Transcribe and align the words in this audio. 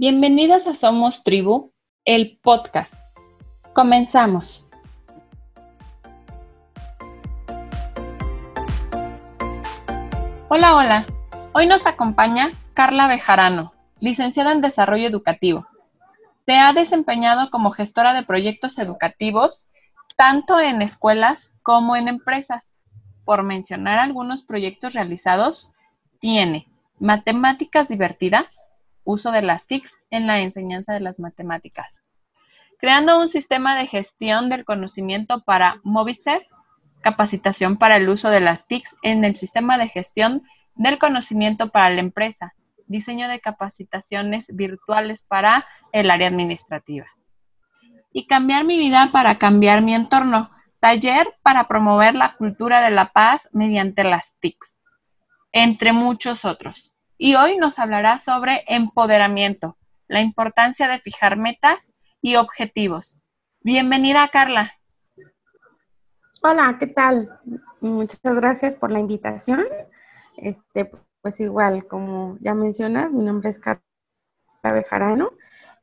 Bienvenidas 0.00 0.66
a 0.66 0.74
Somos 0.74 1.24
Tribu, 1.24 1.74
el 2.06 2.38
podcast. 2.42 2.94
Comenzamos. 3.74 4.64
Hola, 10.48 10.74
hola. 10.74 11.06
Hoy 11.52 11.66
nos 11.66 11.84
acompaña 11.84 12.50
Carla 12.72 13.08
Bejarano, 13.08 13.74
licenciada 14.00 14.52
en 14.52 14.62
Desarrollo 14.62 15.06
Educativo. 15.06 15.66
Se 16.46 16.54
ha 16.54 16.72
desempeñado 16.72 17.50
como 17.50 17.70
gestora 17.70 18.14
de 18.14 18.22
proyectos 18.22 18.78
educativos 18.78 19.68
tanto 20.16 20.58
en 20.60 20.80
escuelas 20.80 21.52
como 21.62 21.94
en 21.94 22.08
empresas. 22.08 22.74
Por 23.26 23.42
mencionar 23.42 23.98
algunos 23.98 24.44
proyectos 24.44 24.94
realizados, 24.94 25.72
tiene 26.20 26.68
matemáticas 26.98 27.88
divertidas, 27.88 28.64
uso 29.10 29.32
de 29.32 29.42
las 29.42 29.66
TICs 29.66 29.96
en 30.10 30.26
la 30.26 30.40
enseñanza 30.40 30.92
de 30.92 31.00
las 31.00 31.18
matemáticas. 31.18 32.02
Creando 32.78 33.20
un 33.20 33.28
sistema 33.28 33.76
de 33.76 33.86
gestión 33.86 34.48
del 34.48 34.64
conocimiento 34.64 35.42
para 35.42 35.80
Movicer, 35.82 36.46
capacitación 37.02 37.76
para 37.76 37.96
el 37.96 38.08
uso 38.08 38.30
de 38.30 38.40
las 38.40 38.66
TICs 38.66 38.96
en 39.02 39.24
el 39.24 39.36
sistema 39.36 39.78
de 39.78 39.88
gestión 39.88 40.42
del 40.74 40.98
conocimiento 40.98 41.70
para 41.70 41.90
la 41.90 42.00
empresa, 42.00 42.54
diseño 42.86 43.28
de 43.28 43.40
capacitaciones 43.40 44.54
virtuales 44.54 45.22
para 45.22 45.66
el 45.92 46.10
área 46.10 46.28
administrativa. 46.28 47.06
Y 48.12 48.26
cambiar 48.26 48.64
mi 48.64 48.78
vida 48.78 49.10
para 49.12 49.38
cambiar 49.38 49.82
mi 49.82 49.94
entorno, 49.94 50.50
taller 50.80 51.28
para 51.42 51.68
promover 51.68 52.14
la 52.14 52.34
cultura 52.36 52.80
de 52.80 52.90
la 52.90 53.12
paz 53.12 53.48
mediante 53.52 54.04
las 54.04 54.34
TICs, 54.40 54.76
entre 55.52 55.92
muchos 55.92 56.44
otros 56.44 56.94
y 57.22 57.34
hoy 57.34 57.58
nos 57.58 57.78
hablará 57.78 58.18
sobre 58.18 58.64
empoderamiento, 58.66 59.76
la 60.08 60.22
importancia 60.22 60.88
de 60.88 61.00
fijar 61.00 61.36
metas 61.36 61.92
y 62.22 62.36
objetivos. 62.36 63.20
Bienvenida, 63.60 64.26
Carla. 64.32 64.72
Hola, 66.42 66.78
¿qué 66.80 66.86
tal? 66.86 67.28
Muchas 67.82 68.20
gracias 68.22 68.74
por 68.74 68.90
la 68.90 69.00
invitación. 69.00 69.66
Este, 70.38 70.90
pues 71.20 71.40
igual, 71.40 71.86
como 71.86 72.38
ya 72.40 72.54
mencionas, 72.54 73.12
mi 73.12 73.22
nombre 73.22 73.50
es 73.50 73.58
Carla 73.58 73.82
Bejarano 74.62 75.32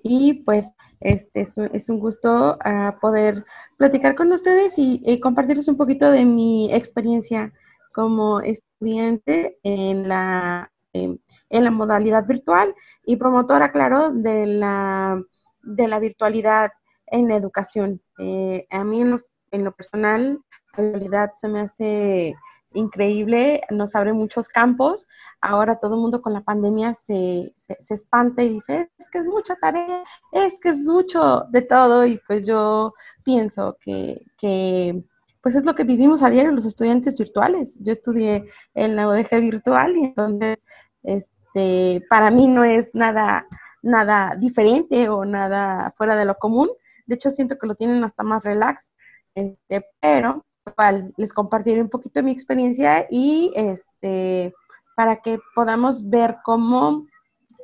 y 0.02 0.42
pues 0.44 0.74
este 1.00 1.42
es 1.42 1.90
un, 1.90 2.00
gusto 2.00 2.58
ah, 2.66 2.98
poder 3.00 3.46
platicar 3.78 4.16
con 4.16 4.32
ustedes 4.32 4.80
y, 4.80 5.04
y 5.06 5.20
compartirles 5.20 5.68
un 5.68 5.78
poquito 5.78 6.10
de 6.10 6.26
mi 6.26 6.74
experiencia 6.74 7.54
como 7.94 8.42
estudiante 8.42 9.60
en 9.62 10.10
la 10.10 10.72
en 11.04 11.64
la 11.64 11.72
modalidad 11.72 12.26
virtual 12.26 12.76
y 13.06 13.16
promotora, 13.16 13.72
claro, 13.72 14.12
de 14.12 14.46
la, 14.46 15.22
de 15.64 15.88
la 15.88 16.00
virtualidad 16.00 16.72
en 17.08 17.28
la 17.28 17.36
educación. 17.36 18.02
Eh, 18.20 18.68
a 18.70 18.84
mí 18.84 19.02
en 19.02 19.64
lo, 19.64 19.72
personal, 19.72 20.40
la 20.76 20.84
virtualidad 20.84 21.32
se 21.36 21.48
me 21.48 21.62
hace 21.62 22.36
increíble, 22.74 23.62
nos 23.72 23.96
abre 23.96 24.14
muchos 24.14 24.50
campos. 24.50 25.08
Ahora 25.42 25.80
todo 25.80 25.96
el 25.96 26.02
mundo 26.02 26.22
con 26.22 26.34
la 26.34 26.42
pandemia 26.42 26.94
se, 26.94 27.54
se, 27.56 27.94
espanta 27.94 28.44
y 28.44 28.50
dice, 28.50 28.92
es 28.98 29.10
que 29.10 29.20
es 29.20 29.28
mucha 29.28 29.56
tarea, 29.56 30.04
es 30.32 30.60
que 30.60 30.70
es 30.70 30.80
mucho 30.80 31.46
de 31.50 31.62
todo. 31.62 32.06
Y 32.06 32.20
pues 32.28 32.46
yo 32.46 32.94
pienso 33.24 33.78
que, 33.82 34.22
que 34.38 35.04
pues 35.42 35.56
es 35.56 35.66
lo 35.66 35.76
que 35.76 35.86
vivimos 35.86 36.24
a 36.24 36.30
diario 36.30 36.52
los 36.52 36.66
estudiantes 36.66 37.16
virtuales. 37.16 37.78
Yo 37.82 37.94
estudié 37.94 38.50
en 38.74 38.96
la 38.96 39.08
ODG 39.08 39.40
virtual 39.40 39.96
y 39.96 40.04
entonces 40.06 40.62
este, 41.08 42.06
para 42.10 42.30
mí 42.32 42.48
no 42.48 42.66
es 42.66 42.90
nada, 42.94 43.48
nada 43.82 44.36
diferente 44.38 45.08
o 45.08 45.24
nada 45.24 45.94
fuera 45.96 46.18
de 46.18 46.26
lo 46.26 46.36
común. 46.36 46.70
De 47.06 47.16
hecho, 47.16 47.30
siento 47.30 47.58
que 47.58 47.66
lo 47.66 47.76
tienen 47.76 48.04
hasta 48.04 48.24
más 48.24 48.44
relax. 48.44 48.92
Este, 49.34 49.86
pero 50.02 50.46
igual 50.66 51.14
les 51.16 51.32
compartiré 51.32 51.82
un 51.82 51.90
poquito 51.90 52.22
mi 52.22 52.32
experiencia 52.32 53.08
y 53.10 53.54
este, 53.56 54.54
para 54.98 55.22
que 55.22 55.40
podamos 55.56 56.10
ver 56.10 56.38
cómo 56.44 57.08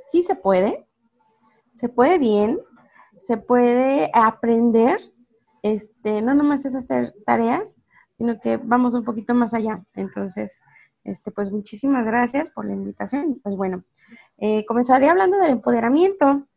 sí 0.10 0.24
se 0.24 0.36
puede, 0.36 0.88
se 1.74 1.90
puede 1.90 2.20
bien, 2.20 2.60
se 3.20 3.36
puede 3.36 4.10
aprender. 4.14 5.00
Este, 5.64 6.22
no 6.22 6.34
nomás 6.34 6.64
es 6.64 6.76
hacer 6.76 7.14
tareas, 7.26 7.76
sino 8.18 8.40
que 8.40 8.58
vamos 8.58 8.94
un 8.94 9.04
poquito 9.04 9.34
más 9.34 9.54
allá. 9.54 9.84
Entonces, 9.96 10.62
este, 11.04 11.32
pues 11.32 11.52
muchísimas 11.52 12.06
gracias 12.06 12.50
por 12.50 12.66
la 12.66 12.74
invitación. 12.74 13.40
Pues 13.44 13.56
bueno, 13.56 13.84
eh, 14.38 14.66
comenzaría 14.66 15.12
hablando 15.12 15.38
del 15.38 15.52
empoderamiento. 15.52 16.48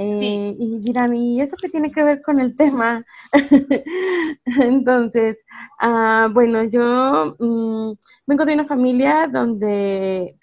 Eh, 0.00 0.54
y 0.56 0.78
dirán, 0.78 1.12
¿y 1.16 1.40
eso 1.40 1.56
qué 1.60 1.68
tiene 1.68 1.90
que 1.90 2.04
ver 2.04 2.22
con 2.22 2.38
el 2.38 2.56
tema? 2.56 3.04
Entonces, 4.44 5.38
ah, 5.80 6.28
bueno, 6.32 6.62
yo 6.62 7.34
mm, 7.40 7.94
vengo 8.24 8.44
de 8.44 8.54
una 8.54 8.64
familia 8.64 9.26
donde 9.26 10.36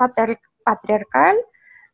patriarcal. 0.65 1.37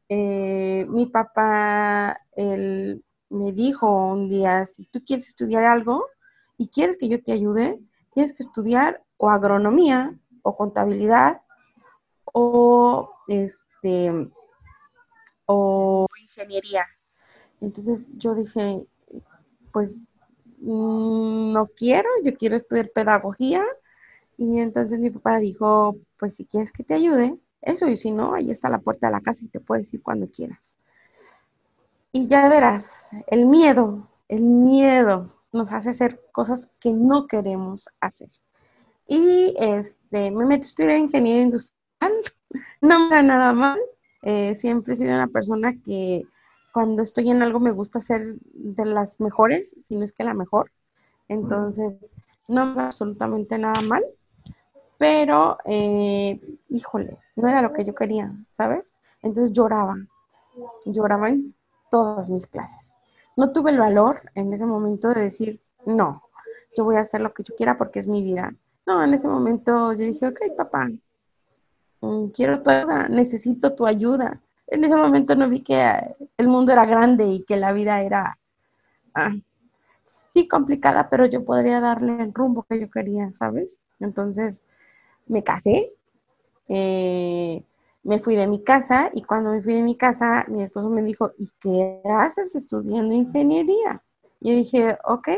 Eh, 0.09 0.87
mi 0.89 1.05
papá 1.05 2.19
él, 2.35 3.03
me 3.29 3.51
dijo 3.53 3.87
un 4.07 4.27
día, 4.27 4.65
si 4.65 4.85
tú 4.85 5.03
quieres 5.05 5.27
estudiar 5.27 5.63
algo 5.63 6.05
y 6.57 6.67
quieres 6.67 6.97
que 6.97 7.09
yo 7.09 7.21
te 7.21 7.31
ayude, 7.31 7.79
tienes 8.11 8.33
que 8.33 8.43
estudiar 8.43 9.03
o 9.17 9.29
agronomía 9.29 10.17
o 10.41 10.57
contabilidad 10.57 11.41
o 12.25 13.13
este 13.27 14.31
o 15.45 16.07
ingeniería. 16.21 16.85
Entonces 17.59 18.07
yo 18.17 18.35
dije, 18.35 18.85
pues 19.71 19.99
mm, 20.59 21.53
no 21.53 21.67
quiero, 21.75 22.09
yo 22.23 22.35
quiero 22.35 22.55
estudiar 22.55 22.89
pedagogía. 22.89 23.63
Y 24.37 24.59
entonces 24.59 24.99
mi 24.99 25.09
papá 25.09 25.37
dijo, 25.37 25.97
pues 26.17 26.35
si 26.35 26.45
quieres 26.45 26.71
que 26.71 26.83
te 26.83 26.95
ayude, 26.95 27.37
eso, 27.61 27.87
y 27.87 27.95
si 27.95 28.11
no, 28.11 28.33
ahí 28.33 28.49
está 28.49 28.69
la 28.69 28.79
puerta 28.79 29.07
de 29.07 29.13
la 29.13 29.21
casa 29.21 29.45
y 29.45 29.49
te 29.49 29.59
puedes 29.59 29.93
ir 29.93 30.01
cuando 30.01 30.27
quieras. 30.29 30.81
Y 32.11 32.27
ya 32.27 32.49
verás, 32.49 33.09
el 33.27 33.45
miedo, 33.45 34.07
el 34.27 34.41
miedo 34.41 35.31
nos 35.51 35.71
hace 35.71 35.89
hacer 35.89 36.21
cosas 36.31 36.69
que 36.79 36.91
no 36.91 37.27
queremos 37.27 37.89
hacer. 37.99 38.29
Y 39.07 39.53
este, 39.59 40.31
me 40.31 40.45
metí 40.45 40.63
a 40.63 40.65
estudiar 40.65 40.97
ingeniería 40.97 41.43
industrial 41.43 41.80
no 42.81 42.99
me 42.99 43.15
da 43.15 43.21
nada 43.23 43.53
mal. 43.53 43.79
Eh, 44.23 44.55
siempre 44.55 44.93
he 44.93 44.95
sido 44.95 45.13
una 45.13 45.27
persona 45.27 45.73
que 45.83 46.23
cuando 46.73 47.01
estoy 47.01 47.29
en 47.29 47.41
algo 47.41 47.59
me 47.59 47.71
gusta 47.71 47.99
ser 47.99 48.35
de 48.53 48.85
las 48.85 49.19
mejores, 49.19 49.75
si 49.81 49.95
no 49.95 50.03
es 50.03 50.13
que 50.13 50.23
la 50.23 50.33
mejor. 50.33 50.71
Entonces, 51.27 51.93
no 52.47 52.65
me 52.67 52.75
da 52.75 52.87
absolutamente 52.87 53.57
nada 53.57 53.81
mal. 53.81 54.03
Pero, 54.97 55.57
eh, 55.65 56.39
híjole, 56.69 57.17
no 57.35 57.47
era 57.47 57.61
lo 57.61 57.73
que 57.73 57.83
yo 57.83 57.95
quería, 57.95 58.31
¿sabes? 58.51 58.93
Entonces 59.21 59.53
lloraba. 59.53 59.95
Lloraba 60.85 61.29
en 61.29 61.55
todas 61.89 62.29
mis 62.29 62.45
clases. 62.45 62.93
No 63.35 63.51
tuve 63.51 63.71
el 63.71 63.79
valor 63.79 64.21
en 64.35 64.53
ese 64.53 64.65
momento 64.65 65.09
de 65.09 65.21
decir, 65.21 65.61
no, 65.85 66.21
yo 66.75 66.83
voy 66.83 66.97
a 66.97 67.01
hacer 67.01 67.21
lo 67.21 67.33
que 67.33 67.43
yo 67.43 67.55
quiera 67.55 67.77
porque 67.77 67.99
es 67.99 68.07
mi 68.07 68.21
vida. 68.21 68.53
No, 68.85 69.03
en 69.03 69.13
ese 69.13 69.27
momento 69.27 69.93
yo 69.93 70.05
dije, 70.05 70.27
ok, 70.27 70.39
papá, 70.57 70.89
quiero 72.33 72.61
tu 72.61 72.69
ayuda, 72.71 73.07
necesito 73.09 73.73
tu 73.73 73.85
ayuda. 73.85 74.41
En 74.67 74.83
ese 74.83 74.95
momento 74.95 75.35
no 75.35 75.49
vi 75.49 75.61
que 75.61 75.79
el 76.37 76.47
mundo 76.47 76.71
era 76.71 76.85
grande 76.85 77.25
y 77.27 77.43
que 77.43 77.57
la 77.57 77.73
vida 77.73 78.01
era, 78.01 78.37
ah, 79.13 79.31
sí, 80.33 80.47
complicada, 80.47 81.09
pero 81.09 81.25
yo 81.25 81.43
podría 81.43 81.79
darle 81.79 82.23
el 82.23 82.33
rumbo 82.33 82.63
que 82.63 82.79
yo 82.79 82.89
quería, 82.89 83.31
¿sabes? 83.33 83.79
Entonces 83.99 84.61
me 85.27 85.43
casé, 85.43 85.91
eh, 86.69 87.63
me 88.03 88.19
fui 88.19 88.35
de 88.35 88.47
mi 88.47 88.63
casa 88.63 89.11
y 89.13 89.21
cuando 89.23 89.51
me 89.51 89.61
fui 89.61 89.73
de 89.73 89.81
mi 89.83 89.95
casa, 89.95 90.45
mi 90.47 90.63
esposo 90.63 90.89
me 90.89 91.03
dijo, 91.03 91.31
¿y 91.37 91.49
qué 91.59 92.01
haces 92.05 92.55
estudiando 92.55 93.13
ingeniería? 93.13 94.01
Y 94.39 94.55
dije, 94.55 94.97
ok, 95.03 95.29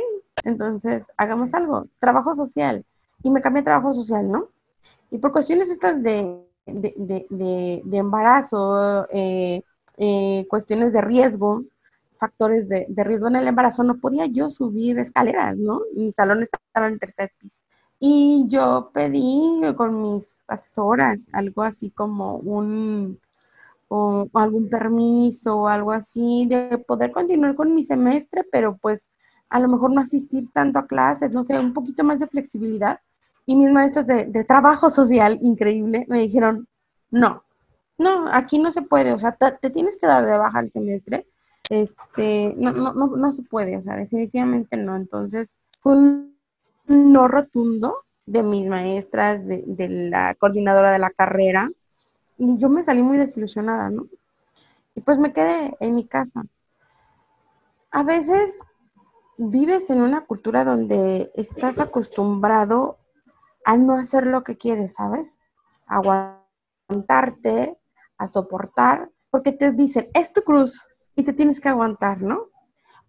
entonces 0.44 1.08
hagamos 1.18 1.54
algo, 1.54 1.88
trabajo 2.00 2.36
social. 2.36 2.86
Y 3.22 3.30
me 3.30 3.42
cambié 3.42 3.62
a 3.62 3.66
trabajo 3.66 3.94
social, 3.94 4.30
¿no? 4.30 4.50
Y 5.12 5.18
por 5.18 5.32
cuestiones 5.32 5.70
estas 5.70 6.02
de 6.02 6.44
de, 6.66 7.82
embarazo, 7.92 9.08
eh, 9.12 9.62
eh, 9.98 10.46
cuestiones 10.50 10.94
de 10.94 11.02
riesgo, 11.02 11.64
factores 12.18 12.68
de, 12.70 12.88
riesgo 13.04 13.28
en 13.28 13.38
el 13.38 13.48
embarazo, 13.48 13.84
no 13.84 13.98
podía 13.98 14.26
yo 14.26 14.50
subir 14.50 15.00
escaleras, 15.00 15.58
¿no? 15.58 15.82
Mi 15.96 16.12
salón 16.12 16.44
estaba 16.44 16.88
en 16.88 16.94
el 16.94 17.00
tercer 17.00 17.32
piso. 17.38 17.64
Y 18.00 18.46
yo 18.50 18.92
pedí 18.94 19.62
con 19.78 20.02
mis 20.02 20.38
asesoras 20.48 21.28
algo 21.32 21.64
así 21.64 21.90
como 21.90 22.38
un, 22.38 23.20
o 23.88 24.28
algún 24.34 24.70
permiso 24.70 25.60
o 25.60 25.68
algo 25.68 25.92
así 25.92 26.46
de 26.50 26.78
poder 26.80 27.12
continuar 27.12 27.56
con 27.56 27.74
mi 27.74 27.84
semestre, 27.84 28.44
pero 28.52 28.78
pues 28.78 29.10
a 29.50 29.60
lo 29.60 29.68
mejor 29.68 29.92
no 29.92 30.02
asistir 30.02 30.50
tanto 30.52 30.80
a 30.80 30.88
clases, 30.88 31.32
no 31.32 31.44
sé, 31.44 31.60
un 31.60 31.74
poquito 31.74 32.04
más 32.04 32.20
de 32.20 32.28
flexibilidad 32.28 33.00
y 33.46 33.56
mis 33.56 33.72
maestros 33.72 34.08
de, 34.08 34.44
trabajo 34.46 34.90
social, 34.90 35.40
increíble, 35.42 36.06
me 36.08 36.20
dijeron, 36.20 36.68
no, 37.12 37.44
no, 37.98 38.28
aquí 38.32 38.60
no 38.60 38.72
se 38.72 38.82
puede, 38.82 39.14
o 39.14 39.20
sea, 39.20 39.34
te, 39.34 39.70
tienes 39.70 39.98
que 39.98 40.08
dar 40.08 40.26
de 40.26 40.38
baja 40.38 40.60
el 40.60 40.72
semestre 40.72 41.28
este, 41.70 42.54
no, 42.58 42.72
no, 42.72 42.94
no, 42.94 43.08
no 43.08 43.32
se 43.32 43.44
puede, 43.44 43.78
o 43.78 43.82
sea, 43.82 43.96
definitivamente 43.96 44.78
no. 44.78 44.96
Entonces, 44.96 45.56
fue 45.80 45.94
un 45.94 46.38
no 46.88 47.28
rotundo 47.28 48.04
de 48.26 48.44
mis 48.44 48.68
maestras, 48.68 49.46
de, 49.46 49.64
de 49.66 49.90
la 49.90 50.36
coordinadora 50.36 50.92
de 50.92 51.00
la 51.00 51.10
carrera, 51.10 51.70
y 52.38 52.58
yo 52.58 52.70
me 52.70 52.84
salí 52.84 53.02
muy 53.02 53.18
desilusionada, 53.18 53.90
¿no? 53.90 54.08
Y 54.96 55.02
pues 55.02 55.18
me 55.18 55.34
quedé 55.34 55.76
en 55.80 55.96
mi 55.96 56.06
casa. 56.06 56.44
A 57.92 58.04
veces 58.04 58.62
vives 59.38 59.90
en 59.90 60.02
una 60.02 60.22
cultura 60.22 60.64
donde 60.64 61.32
estás 61.36 61.80
acostumbrado 61.80 62.98
a 63.66 63.78
no 63.78 63.96
hacer 63.96 64.26
lo 64.26 64.44
que 64.44 64.58
quieres, 64.58 64.96
¿sabes? 64.96 65.40
aguantarte, 65.88 67.78
a 68.18 68.28
soportar, 68.28 69.12
porque 69.30 69.52
te 69.52 69.72
dicen, 69.72 70.10
es 70.14 70.34
tu 70.34 70.42
cruz 70.42 70.88
y 71.16 71.24
te 71.24 71.34
tienes 71.34 71.60
que 71.60 71.70
aguantar, 71.70 72.22
¿no? 72.22 72.50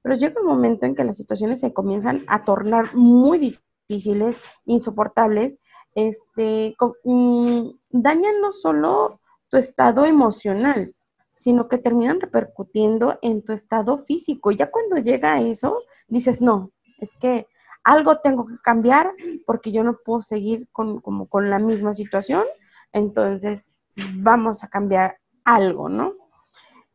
Pero 0.02 0.16
llega 0.16 0.40
un 0.40 0.46
momento 0.46 0.86
en 0.86 0.94
que 0.94 1.04
las 1.04 1.16
situaciones 1.16 1.60
se 1.60 1.72
comienzan 1.72 2.24
a 2.28 2.44
tornar 2.44 2.94
muy 2.94 3.38
difíciles, 3.38 4.40
insoportables, 4.66 5.58
este, 5.94 6.76
mm, 7.04 7.68
dañan 7.90 8.40
no 8.40 8.52
solo 8.52 9.20
tu 9.48 9.56
estado 9.56 10.04
emocional, 10.04 10.94
sino 11.34 11.68
que 11.68 11.78
terminan 11.78 12.20
repercutiendo 12.20 13.18
en 13.22 13.42
tu 13.42 13.52
estado 13.52 13.98
físico. 13.98 14.50
Y 14.50 14.56
ya 14.56 14.70
cuando 14.70 14.96
llega 14.96 15.40
eso, 15.40 15.78
dices, 16.08 16.40
no, 16.40 16.70
es 16.98 17.14
que 17.16 17.46
algo 17.84 18.18
tengo 18.18 18.46
que 18.46 18.58
cambiar 18.58 19.12
porque 19.46 19.70
yo 19.70 19.84
no 19.84 19.98
puedo 20.04 20.22
seguir 20.22 20.68
con, 20.72 21.00
como 21.00 21.26
con 21.26 21.50
la 21.50 21.58
misma 21.58 21.94
situación, 21.94 22.44
entonces 22.92 23.74
vamos 24.14 24.64
a 24.64 24.68
cambiar 24.68 25.18
algo, 25.44 25.88
¿no? 25.88 26.14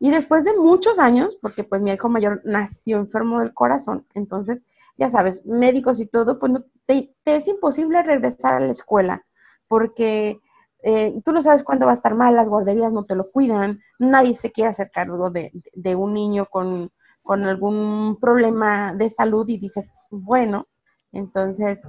Y 0.02 0.10
después 0.10 0.44
de 0.44 0.56
muchos 0.56 0.98
años, 0.98 1.36
porque 1.40 1.62
pues 1.62 1.80
mi 1.82 1.92
hijo 1.92 2.08
mayor 2.08 2.40
nació 2.44 2.96
enfermo 2.96 3.40
del 3.40 3.52
corazón, 3.52 4.06
entonces, 4.14 4.64
ya 4.96 5.10
sabes, 5.10 5.44
médicos 5.44 6.00
y 6.00 6.06
todo, 6.06 6.38
pues 6.38 6.52
te, 6.86 7.14
es 7.26 7.46
imposible 7.48 8.02
regresar 8.02 8.54
a 8.54 8.60
la 8.60 8.70
escuela, 8.70 9.24
porque 9.68 10.40
eh, 10.82 11.20
tú 11.22 11.32
no 11.32 11.42
sabes 11.42 11.62
cuándo 11.62 11.84
va 11.84 11.92
a 11.92 11.96
estar 11.96 12.14
mal, 12.14 12.34
las 12.34 12.48
guarderías 12.48 12.92
no 12.92 13.04
te 13.04 13.14
lo 13.14 13.30
cuidan, 13.30 13.78
nadie 13.98 14.34
se 14.36 14.50
quiere 14.50 14.70
hacer 14.70 14.90
cargo 14.90 15.30
de, 15.30 15.52
un 15.94 16.14
niño 16.14 16.46
con, 16.46 16.90
con, 17.22 17.44
algún 17.44 18.16
problema 18.18 18.94
de 18.94 19.10
salud 19.10 19.46
y 19.48 19.58
dices, 19.58 19.98
bueno, 20.10 20.66
entonces, 21.12 21.86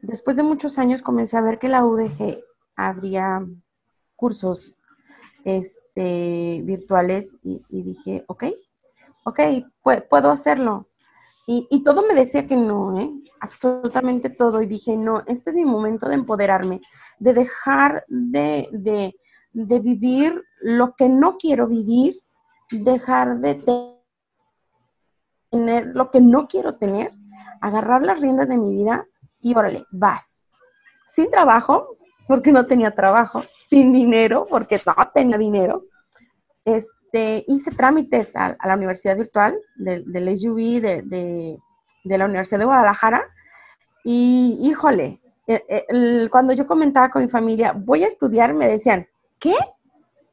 después 0.00 0.36
de 0.36 0.42
muchos 0.42 0.78
años 0.78 1.02
comencé 1.02 1.36
a 1.36 1.42
ver 1.42 1.58
que 1.58 1.68
la 1.68 1.84
UDG 1.84 2.38
habría 2.76 3.46
cursos 4.16 4.76
este, 5.44 6.60
virtuales 6.64 7.36
y, 7.42 7.62
dije, 7.70 8.24
ok, 8.28 8.44
ok, 9.24 9.40
puedo 10.08 10.30
hacerlo. 10.30 10.88
Y, 11.46 11.82
todo 11.82 12.06
me 12.06 12.14
decía 12.14 12.46
que 12.46 12.56
no, 12.56 12.98
¿eh? 12.98 13.10
absolutamente 13.40 14.30
todo. 14.30 14.62
Y 14.62 14.66
dije, 14.66 14.96
no, 14.96 15.22
este 15.26 15.50
es 15.50 15.56
mi 15.56 15.64
momento 15.64 16.08
de 16.08 16.14
empoderarme, 16.14 16.80
de 17.18 17.34
dejar 17.34 18.04
de, 18.08 19.12
de 19.52 19.80
vivir 19.80 20.42
lo 20.60 20.94
que 20.94 21.08
no 21.08 21.36
quiero 21.36 21.68
vivir, 21.68 22.14
dejar 22.70 23.40
de 23.40 23.54
tener 25.50 25.86
lo 25.94 26.10
que 26.10 26.20
no 26.20 26.46
quiero 26.48 26.76
tener 26.76 27.12
agarrar 27.62 28.02
las 28.02 28.20
riendas 28.20 28.48
de 28.48 28.58
mi 28.58 28.74
vida 28.74 29.06
y 29.40 29.54
órale, 29.54 29.86
vas. 29.90 30.38
Sin 31.06 31.30
trabajo, 31.30 31.96
porque 32.26 32.52
no 32.52 32.66
tenía 32.66 32.90
trabajo, 32.90 33.42
sin 33.68 33.92
dinero, 33.92 34.46
porque 34.50 34.80
no 34.84 34.94
tenía 35.14 35.38
dinero. 35.38 35.84
Este, 36.64 37.44
hice 37.46 37.70
trámites 37.70 38.34
a, 38.36 38.56
la 38.64 38.74
universidad 38.74 39.16
virtual 39.16 39.58
del, 39.76 40.36
SUV 40.36 40.80
de, 40.80 41.58
la 42.04 42.24
Universidad 42.24 42.58
de 42.58 42.66
Guadalajara 42.66 43.24
y 44.04 44.58
híjole, 44.62 45.20
eh, 45.46 45.64
eh, 45.68 46.28
cuando 46.30 46.52
yo 46.52 46.66
comentaba 46.66 47.10
con 47.10 47.22
mi 47.22 47.28
familia, 47.28 47.72
voy 47.72 48.04
a 48.04 48.08
estudiar, 48.08 48.54
me 48.54 48.68
decían, 48.68 49.06
¿qué? 49.38 49.54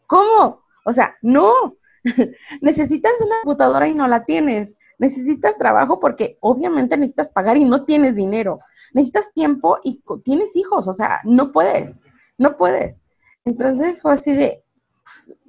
¿Cómo? 0.08 0.64
O 0.86 0.94
sea, 0.94 1.16
no, 1.22 1.78
necesitas 2.62 3.14
una 3.22 3.36
computadora 3.44 3.88
y 3.88 3.94
no 3.94 4.08
la 4.08 4.26
tienes 4.26 4.76
necesitas 5.00 5.58
trabajo 5.58 6.00
porque 6.00 6.38
obviamente 6.42 6.98
necesitas 6.98 7.30
pagar 7.30 7.58
y 7.58 7.66
no 7.66 7.86
tienes 7.86 8.16
dinero. 8.16 8.60
Necesitas 8.94 9.34
tiempo 9.34 9.80
y 9.84 10.04
tienes 10.24 10.56
hijos, 10.56 10.88
o 10.88 10.94
sea, 10.94 11.22
no 11.24 11.52
puedes, 11.52 12.00
no 12.38 12.56
puedes. 12.58 13.00
Entonces 13.46 14.02
fue 14.02 14.14
así 14.14 14.34
de, 14.34 14.64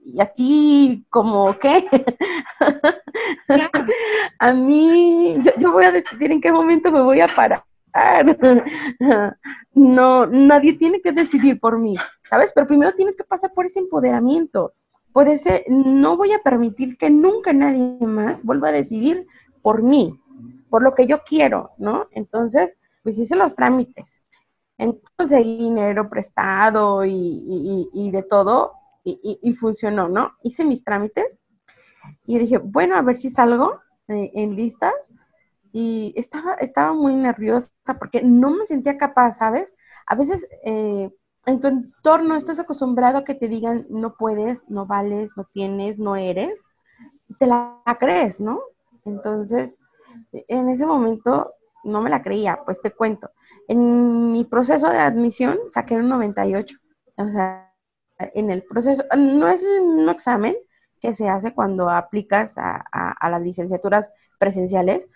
¿y 0.05 0.21
aquí 0.23 1.05
como 1.11 1.59
qué? 1.59 1.87
a 4.39 4.53
mí, 4.53 5.37
yo, 5.59 5.73
voy 5.73 5.85
a 5.85 5.93
decidir 5.93 6.33
en 6.33 6.41
qué 6.41 6.53
momento 6.53 6.91
me 6.91 7.03
voy 7.03 7.21
a 7.21 7.29
parar. 7.29 7.65
No, 9.73 10.27
nadie 10.27 10.75
tiene 10.75 11.01
que 11.01 11.11
decidir 11.11 11.59
por 11.59 11.79
mí, 11.79 11.97
¿sabes? 12.29 12.53
Pero 12.53 12.67
primero 12.67 12.93
tienes 12.93 13.17
que 13.17 13.25
pasar 13.25 13.53
por 13.53 13.67
ese 13.67 13.79
empoderamiento 13.79 14.75
por 15.13 15.29
ese, 15.29 15.65
no 15.69 16.17
voy 16.17 16.33
a 16.33 16.43
permitir 16.43 16.97
que 16.97 17.11
nunca 17.11 17.53
nadie 17.53 17.99
más 18.07 18.45
vuelva 18.45 18.69
a 18.69 18.73
decidir 18.73 19.27
por 19.63 19.83
mí, 19.83 20.21
por 20.69 20.83
lo 20.83 20.95
que 20.95 21.07
yo 21.07 21.23
quiero, 21.25 21.73
¿no? 21.79 22.07
Entonces, 22.13 22.79
pues 23.03 23.19
hice 23.19 23.37
los 23.37 23.55
trámites. 23.55 24.25
Entonces, 24.79 25.45
dinero 25.45 26.09
prestado 26.09 27.05
y, 27.05 28.11
de 28.13 28.23
todo, 28.23 28.73
y, 29.05 29.53
funcionó, 29.55 30.09
¿no? 30.09 30.33
Hice 30.43 30.65
mis 30.65 30.85
trámites 30.85 31.39
y 32.25 32.39
dije, 32.39 32.59
bueno, 32.59 32.97
a 32.97 33.03
ver 33.03 33.17
si 33.17 33.31
salgo 33.31 33.81
eh, 34.09 34.31
en 34.35 34.57
listas. 34.57 34.95
Y 35.73 36.13
estaba, 36.17 36.55
estaba 36.55 36.95
muy 36.95 37.15
nerviosa 37.15 37.71
porque 37.99 38.23
no 38.23 38.51
me 38.51 38.65
sentía 38.65 38.97
capaz, 38.97 39.35
¿sabes? 39.35 39.73
A 40.07 40.17
veces 40.17 40.49
eh, 40.65 41.11
en 41.47 41.61
tu 41.61 41.69
entorno 41.69 42.37
estás 42.37 42.61
acostumbrado 42.61 43.19
a 43.19 43.25
que 43.25 43.35
te 43.35 43.49
digan 43.49 43.87
no 43.89 44.15
puedes, 44.17 44.69
no 44.69 44.87
vales, 44.87 45.31
no 45.37 45.45
tienes, 45.53 45.99
no 45.99 46.17
eres, 46.17 46.67
y 47.29 47.35
te 47.35 47.47
la 47.47 47.83
crees, 47.99 48.41
¿no? 48.41 48.61
Entonces, 49.05 49.79
en 50.33 50.69
ese 50.69 50.87
momento 50.87 51.55
no 51.85 52.03
me 52.03 52.11
la 52.11 52.23
creía, 52.23 52.61
pues 52.65 52.81
te 52.81 52.91
cuento. 52.91 53.31
En 53.69 54.33
mi 54.33 54.45
proceso 54.45 54.91
de 54.91 54.99
admisión 54.99 55.59
saqué 55.67 55.97
un 55.97 56.09
98. 56.09 56.79
O 57.17 57.29
sea, 57.29 57.73
en 58.19 58.51
el 58.51 58.63
proceso, 58.65 59.05
no 59.17 59.49
es 59.49 59.63
un 59.63 60.09
examen 60.09 60.57
que 61.01 61.15
se 61.15 61.29
hace 61.29 61.55
cuando 61.55 61.89
aplicas 61.89 62.55
a, 62.59 63.31
las 63.31 63.41
licenciaturas 63.41 64.13
presenciales, 64.39 65.09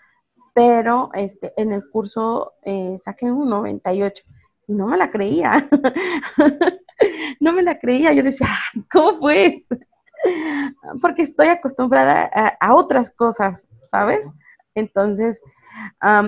pero 0.53 1.11
este, 1.13 1.53
en 1.57 1.71
el 1.73 1.87
curso 1.89 2.53
eh, 2.63 2.97
saqué 2.97 3.31
un 3.31 3.49
98 3.49 4.23
y 4.67 4.73
no 4.73 4.87
me 4.87 4.97
la 4.97 5.11
creía. 5.11 5.67
no 7.39 7.53
me 7.53 7.63
la 7.63 7.79
creía. 7.79 8.13
Yo 8.13 8.23
decía, 8.23 8.49
¿cómo 8.91 9.17
fue? 9.19 9.65
Porque 11.01 11.21
estoy 11.21 11.47
acostumbrada 11.47 12.29
a, 12.59 12.73
otras 12.73 13.11
cosas, 13.11 13.67
¿sabes? 13.87 14.31
Entonces, 14.73 15.41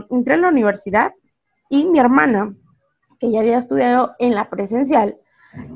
entré 0.09 0.35
en 0.35 0.41
la 0.41 0.49
universidad 0.49 1.13
y 1.69 1.85
mi 1.85 1.99
hermana, 1.99 2.55
que 3.19 3.31
ya 3.31 3.39
había 3.39 3.57
estudiado 3.57 4.15
en 4.19 4.35
la 4.35 4.49
presencial, 4.49 5.17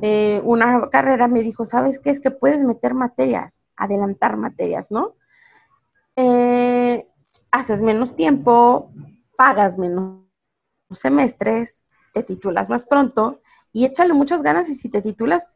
eh, 0.02 0.42
una 0.44 0.90
carrera 0.90 1.28
me 1.28 1.42
dijo, 1.42 1.66
¿sabes 1.66 1.98
qué? 1.98 2.12
Es 2.12 2.20
que 2.20 2.32
puedes 2.32 2.64
meter 2.64 2.94
materias, 2.94 3.68
adelantar 3.76 4.38
materias, 4.38 4.92
¿no? 4.92 5.16
Eh, 6.16 7.08
haces 7.52 7.82
menos 7.82 8.16
tiempo, 8.16 8.92
pagas 9.38 9.78
menos 9.78 10.22
semestres, 10.92 11.84
te 12.12 12.24
titulas 12.24 12.70
más 12.70 12.86
pronto 12.86 13.42
y 13.74 13.86
échale 13.86 14.14
muchas 14.14 14.42
ganas 14.42 14.70
y 14.70 14.76
si 14.76 14.90
te 14.90 15.02
titulas 15.02 15.48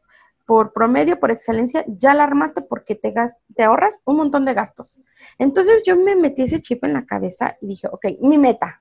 por 0.46 0.72
promedio, 0.72 1.18
por 1.18 1.32
excelencia, 1.32 1.84
ya 1.88 2.14
la 2.14 2.22
armaste 2.22 2.62
porque 2.62 2.94
te, 2.94 3.12
te 3.54 3.64
ahorras 3.64 4.00
un 4.04 4.16
montón 4.16 4.44
de 4.44 4.54
gastos. 4.54 5.02
Entonces 5.38 5.82
yo 5.84 5.96
me 5.96 6.14
metí 6.14 6.42
ese 6.42 6.60
chip 6.60 6.84
en 6.84 6.92
la 6.92 7.04
cabeza 7.04 7.56
y 7.60 7.66
dije, 7.66 7.88
ok, 7.90 8.06
mi 8.20 8.38
meta, 8.38 8.80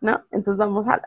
¿no? 0.00 0.24
Entonces 0.30 0.58
vamos 0.58 0.86
a, 0.88 1.02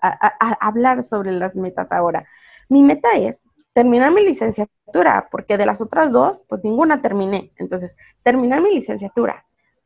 hablar 0.60 1.04
sobre 1.04 1.32
las 1.32 1.56
metas 1.56 1.92
ahora. 1.92 2.28
Mi 2.68 2.84
meta 2.84 3.14
es 3.14 3.48
terminar 3.74 4.12
mi 4.12 4.24
licenciatura, 4.24 5.28
porque 5.32 5.58
de 5.58 5.66
las 5.66 5.82
otras 5.82 6.12
dos, 6.12 6.44
pues 6.48 6.64
ninguna 6.64 7.02
terminé. 7.02 7.52
Entonces, 7.58 7.96
terminar 8.24 8.62
mi 8.62 8.74
licenciatura, 8.74 9.46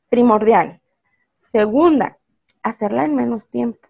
primordial. 0.09 0.81
Segunda, 1.41 2.17
hacerla 2.61 3.05
en 3.05 3.15
menos 3.15 3.49
tiempo. 3.49 3.88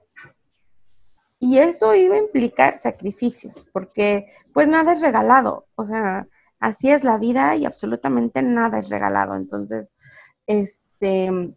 Y 1.40 1.58
eso 1.60 1.96
iba 1.96 2.16
a 2.16 2.20
implicar 2.20 2.78
sacrificios, 2.80 3.66
porque 3.72 4.28
pues 4.54 4.68
nada 4.68 4.92
es 4.92 5.02
regalado, 5.02 5.68
o 5.76 5.86
sea, 5.86 6.28
así 6.60 6.90
es 6.92 7.04
la 7.04 7.18
vida 7.18 7.56
y 7.56 7.66
absolutamente 7.66 8.42
nada 8.42 8.80
es 8.80 8.90
regalado. 8.90 9.36
Entonces, 9.36 9.94
este 10.48 11.56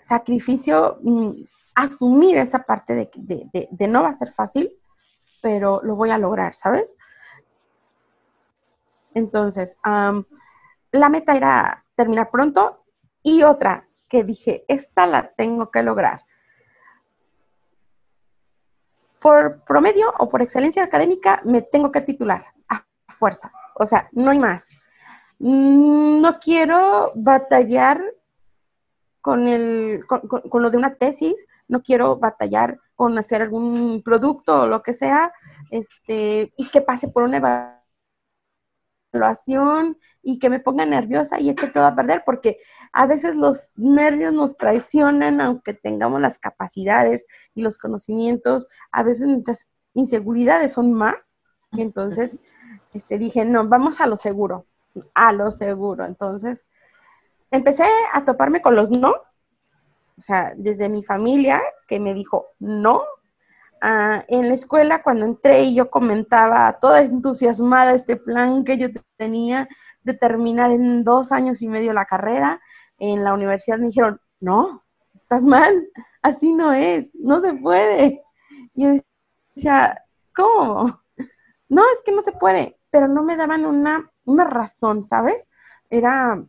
sacrificio, 0.00 0.98
mm, 1.02 1.30
asumir 1.74 2.36
esa 2.38 2.60
parte 2.64 2.94
de, 2.94 3.68
de, 3.70 3.88
no 3.88 4.02
va 4.02 4.10
a 4.10 4.14
ser 4.14 4.28
fácil, 4.28 4.70
pero 5.42 5.80
lo 5.82 5.96
voy 5.96 6.10
a 6.10 6.18
lograr, 6.18 6.54
¿sabes? 6.54 6.96
Entonces, 9.14 9.78
la 10.92 11.08
meta 11.08 11.36
era 11.36 11.84
terminar 11.94 12.30
pronto 12.30 12.84
Y 13.22 13.42
otra 13.42 13.88
que 14.08 14.22
dije, 14.22 14.64
esta 14.68 15.06
la 15.06 15.32
tengo 15.32 15.70
que 15.70 15.82
lograr. 15.82 16.24
Por 19.24 19.64
promedio 19.64 20.12
o 20.18 20.28
por 20.28 20.42
excelencia 20.42 20.84
académica 20.84 21.40
me 21.46 21.62
tengo 21.62 21.90
que 21.90 22.02
titular 22.02 22.44
a 22.68 22.84
fuerza. 23.18 23.50
O 23.74 23.86
sea, 23.86 24.10
no 24.12 24.30
hay 24.30 24.38
más. 24.38 24.68
Mm, 25.38 26.20
no 26.20 26.38
quiero 26.38 27.10
batallar 27.14 28.02
con, 29.22 29.48
el, 29.48 30.04
con, 30.06 30.62
lo 30.62 30.70
de 30.70 30.76
una 30.76 30.96
tesis, 30.96 31.46
no 31.68 31.82
quiero 31.82 32.16
batallar 32.16 32.78
con 32.94 33.16
hacer 33.16 33.40
algún 33.40 34.02
producto 34.04 34.60
o 34.60 34.66
lo 34.66 34.82
que 34.82 34.92
sea, 34.92 35.32
este, 35.70 36.52
y 36.58 36.68
que 36.68 36.82
pase 36.82 37.08
por 37.08 37.22
una 37.22 37.80
evaluación 39.14 39.96
y 40.24 40.38
que 40.38 40.50
me 40.50 40.60
ponga 40.60 40.86
nerviosa 40.86 41.40
y 41.40 41.50
eche 41.50 41.68
todo 41.68 41.86
a 41.86 41.94
perder, 41.94 42.22
porque 42.24 42.58
a 42.92 43.06
veces 43.06 43.36
los 43.36 43.72
nervios 43.76 44.32
nos 44.32 44.56
traicionan, 44.56 45.40
aunque 45.40 45.74
tengamos 45.74 46.20
las 46.20 46.38
capacidades 46.38 47.26
y 47.54 47.62
los 47.62 47.78
conocimientos, 47.78 48.68
a 48.90 49.02
veces 49.02 49.26
nuestras 49.26 49.66
inseguridades 49.92 50.72
son 50.72 50.92
más. 50.92 51.36
Y 51.72 51.82
entonces 51.82 52.38
este, 52.92 53.18
dije, 53.18 53.44
no, 53.44 53.68
vamos 53.68 54.00
a 54.00 54.06
lo 54.06 54.16
seguro 54.16 54.66
a 55.14 55.32
lo 55.32 55.50
seguro. 55.50 56.04
Entonces, 56.04 56.66
empecé 57.50 57.84
a 58.12 58.24
toparme 58.24 58.62
con 58.62 58.76
los 58.76 58.90
no, 58.90 59.10
o 60.16 60.20
sea, 60.20 60.52
desde 60.56 60.88
mi 60.88 61.02
familia 61.02 61.60
que 61.88 62.00
me 62.00 62.14
dijo 62.14 62.48
no. 62.58 63.02
Ah, 63.86 64.24
en 64.28 64.48
la 64.48 64.54
escuela, 64.54 65.02
cuando 65.02 65.26
entré 65.26 65.62
y 65.64 65.74
yo 65.74 65.90
comentaba 65.90 66.78
toda 66.80 67.02
entusiasmada 67.02 67.92
este 67.92 68.16
plan 68.16 68.64
que 68.64 68.78
yo 68.78 68.88
tenía 69.16 69.68
de 70.04 70.14
terminar 70.14 70.70
en 70.70 71.04
dos 71.04 71.32
años 71.32 71.62
y 71.62 71.68
medio 71.68 71.92
la 71.92 72.06
carrera, 72.06 72.60
en 72.98 73.24
la 73.24 73.34
universidad 73.34 73.78
me 73.78 73.86
dijeron, 73.86 74.20
no, 74.40 74.84
estás 75.14 75.44
mal, 75.44 75.88
así 76.22 76.52
no 76.52 76.72
es, 76.72 77.14
no 77.16 77.40
se 77.40 77.54
puede. 77.54 78.22
Y 78.74 78.84
yo 78.84 79.02
decía, 79.54 80.02
¿cómo? 80.34 81.00
No, 81.68 81.82
es 81.82 82.02
que 82.04 82.12
no 82.12 82.22
se 82.22 82.32
puede, 82.32 82.78
pero 82.90 83.08
no 83.08 83.22
me 83.22 83.36
daban 83.36 83.64
una 83.64 84.10
una 84.24 84.44
razón, 84.44 85.04
¿sabes? 85.04 85.48
Era 85.90 86.44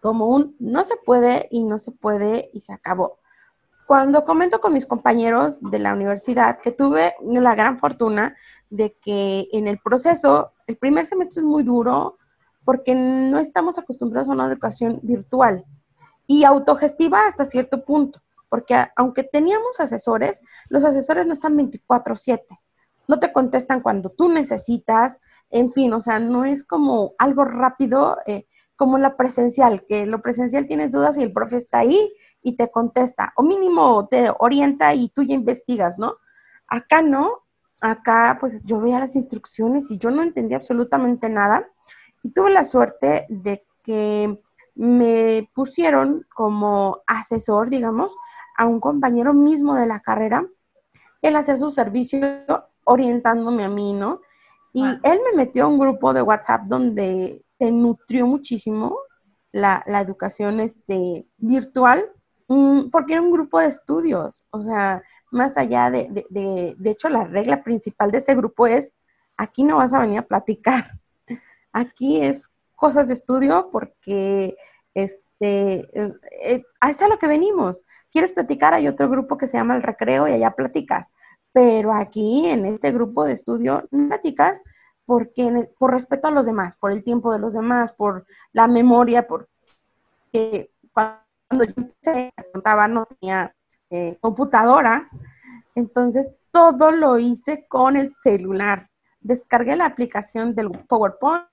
como 0.00 0.28
un 0.28 0.56
no 0.58 0.84
se 0.84 0.96
puede 0.96 1.48
y 1.50 1.64
no 1.64 1.78
se 1.78 1.92
puede 1.92 2.50
y 2.52 2.60
se 2.60 2.72
acabó. 2.72 3.18
Cuando 3.86 4.24
comento 4.24 4.60
con 4.60 4.74
mis 4.74 4.86
compañeros 4.86 5.58
de 5.62 5.78
la 5.78 5.94
universidad 5.94 6.60
que 6.60 6.72
tuve 6.72 7.14
la 7.22 7.54
gran 7.54 7.78
fortuna 7.78 8.36
de 8.70 8.96
que 9.02 9.48
en 9.52 9.66
el 9.66 9.78
proceso, 9.78 10.52
el 10.66 10.76
primer 10.76 11.06
semestre 11.06 11.40
es 11.40 11.46
muy 11.46 11.62
duro 11.62 12.18
porque 12.68 12.94
no 12.94 13.38
estamos 13.38 13.78
acostumbrados 13.78 14.28
a 14.28 14.32
una 14.32 14.46
educación 14.46 15.00
virtual 15.02 15.64
y 16.26 16.44
autogestiva 16.44 17.26
hasta 17.26 17.46
cierto 17.46 17.82
punto, 17.82 18.20
porque 18.50 18.76
aunque 18.94 19.22
teníamos 19.22 19.80
asesores, 19.80 20.42
los 20.68 20.84
asesores 20.84 21.24
no 21.24 21.32
están 21.32 21.56
24/7 21.56 22.60
no 23.06 23.18
te 23.18 23.32
contestan 23.32 23.80
cuando 23.80 24.10
tú 24.10 24.28
necesitas, 24.28 25.18
en 25.48 25.72
fin, 25.72 25.94
o 25.94 26.02
sea, 26.02 26.18
no 26.18 26.44
es 26.44 26.62
como 26.62 27.14
algo 27.16 27.46
rápido 27.46 28.18
eh, 28.26 28.46
como 28.76 28.98
la 28.98 29.16
presencial, 29.16 29.86
que 29.86 30.04
lo 30.04 30.20
presencial 30.20 30.66
tienes 30.66 30.90
dudas 30.90 31.16
y 31.16 31.22
el 31.22 31.32
profe 31.32 31.56
está 31.56 31.78
ahí 31.78 32.12
y 32.42 32.58
te 32.58 32.70
contesta, 32.70 33.32
o 33.36 33.42
mínimo 33.42 34.06
te 34.08 34.30
orienta 34.40 34.92
y 34.92 35.08
tú 35.08 35.22
ya 35.22 35.32
investigas, 35.32 35.96
¿no? 35.96 36.16
Acá 36.66 37.00
no, 37.00 37.46
acá 37.80 38.36
pues 38.38 38.62
yo 38.64 38.78
veía 38.78 38.98
las 38.98 39.16
instrucciones 39.16 39.90
y 39.90 39.96
yo 39.96 40.10
no 40.10 40.22
entendía 40.22 40.58
absolutamente 40.58 41.30
nada 41.30 41.66
y 42.22 42.30
tuve 42.30 42.50
la 42.50 42.64
suerte 42.64 43.26
de 43.28 43.64
que 43.82 44.40
me 44.74 45.50
pusieron 45.54 46.26
como 46.34 47.02
asesor, 47.06 47.70
digamos, 47.70 48.16
a 48.56 48.66
un 48.66 48.80
compañero 48.80 49.34
mismo 49.34 49.74
de 49.74 49.86
la 49.86 50.00
carrera. 50.00 50.46
Él 51.22 51.36
hacía 51.36 51.56
su 51.56 51.70
servicio 51.70 52.20
orientándome 52.84 53.64
a 53.64 53.68
mí, 53.68 53.92
¿no? 53.92 54.20
Y 54.72 54.84
él 54.84 55.20
me 55.24 55.36
metió 55.36 55.64
a 55.64 55.68
un 55.68 55.78
grupo 55.78 56.12
de 56.12 56.22
WhatsApp 56.22 56.62
donde 56.66 57.44
se 57.58 57.72
nutrió 57.72 58.26
muchísimo 58.26 58.96
la, 59.52 59.82
educación 60.00 60.60
este, 60.60 61.26
virtual, 61.38 62.12
mm, 62.48 62.90
porque 62.90 63.14
era 63.14 63.22
un 63.22 63.32
grupo 63.32 63.58
de 63.58 63.66
estudios, 63.66 64.46
o 64.50 64.62
sea, 64.62 65.02
más 65.30 65.56
allá 65.56 65.90
de, 65.90 66.26
de, 66.30 66.76
de, 66.78 66.90
hecho, 66.90 67.08
la 67.08 67.24
regla 67.24 67.62
principal 67.62 68.10
de 68.10 68.18
ese 68.18 68.34
grupo 68.34 68.66
es, 68.66 68.92
aquí 69.36 69.64
no 69.64 69.76
vas 69.76 69.92
a 69.92 70.00
venir 70.00 70.20
a 70.20 70.26
platicar, 70.26 70.92
aquí 71.80 72.22
es 72.22 72.50
cosas 72.74 73.08
de 73.08 73.14
estudio 73.14 73.70
porque, 73.72 74.56
este, 74.94 75.78
eh, 75.92 76.12
eh, 76.42 76.62
es 76.88 77.02
a 77.02 77.08
lo 77.08 77.18
que 77.18 77.28
venimos. 77.28 77.82
¿Quieres 78.10 78.32
platicar? 78.32 78.74
Hay 78.74 78.88
otro 78.88 79.08
grupo 79.08 79.36
que 79.36 79.46
se 79.46 79.58
llama 79.58 79.76
El 79.76 79.82
Recreo 79.82 80.28
y 80.28 80.32
allá 80.32 80.52
platicas 80.52 81.10
pero 81.52 81.92
aquí 81.92 82.46
en 82.46 82.66
este 82.66 82.92
grupo 82.92 83.24
de 83.24 83.32
estudio 83.32 83.88
platicas 83.90 84.62
porque 85.06 85.70
por 85.78 85.92
respeto 85.92 86.28
a 86.28 86.30
los 86.30 86.46
demás, 86.46 86.76
por 86.76 86.92
el 86.92 87.02
tiempo 87.02 87.32
de 87.32 87.38
los 87.38 87.54
demás, 87.54 87.92
por 87.92 88.26
la 88.52 88.68
memoria, 88.68 89.26
porque 89.26 90.70
cuando 90.92 91.64
yo 91.64 91.72
empecé, 91.76 92.32
contaba, 92.52 92.86
no 92.86 93.06
tenía 93.06 93.54
eh, 93.90 94.18
computadora, 94.20 95.08
entonces 95.74 96.30
todo 96.52 96.90
lo 96.90 97.18
hice 97.18 97.66
con 97.68 97.96
el 97.96 98.14
celular. 98.22 98.90
Descargué 99.20 99.76
la 99.76 99.86
aplicación 99.86 100.54
del 100.54 100.70
PowerPoint, 100.70 101.46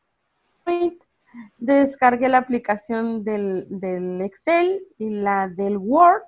descargué 1.57 2.29
la 2.29 2.39
aplicación 2.39 3.23
del, 3.23 3.65
del 3.69 4.21
Excel 4.21 4.85
y 4.97 5.09
la 5.09 5.47
del 5.47 5.77
Word 5.77 6.23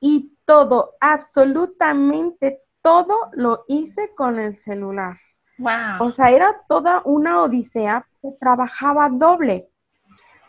y 0.00 0.36
todo, 0.44 0.94
absolutamente 1.00 2.60
todo 2.82 3.16
lo 3.32 3.64
hice 3.68 4.12
con 4.14 4.38
el 4.38 4.56
celular. 4.56 5.18
Wow. 5.58 6.06
O 6.06 6.10
sea, 6.10 6.30
era 6.30 6.60
toda 6.68 7.02
una 7.04 7.40
odisea 7.40 8.06
que 8.20 8.30
trabajaba 8.40 9.08
doble, 9.08 9.70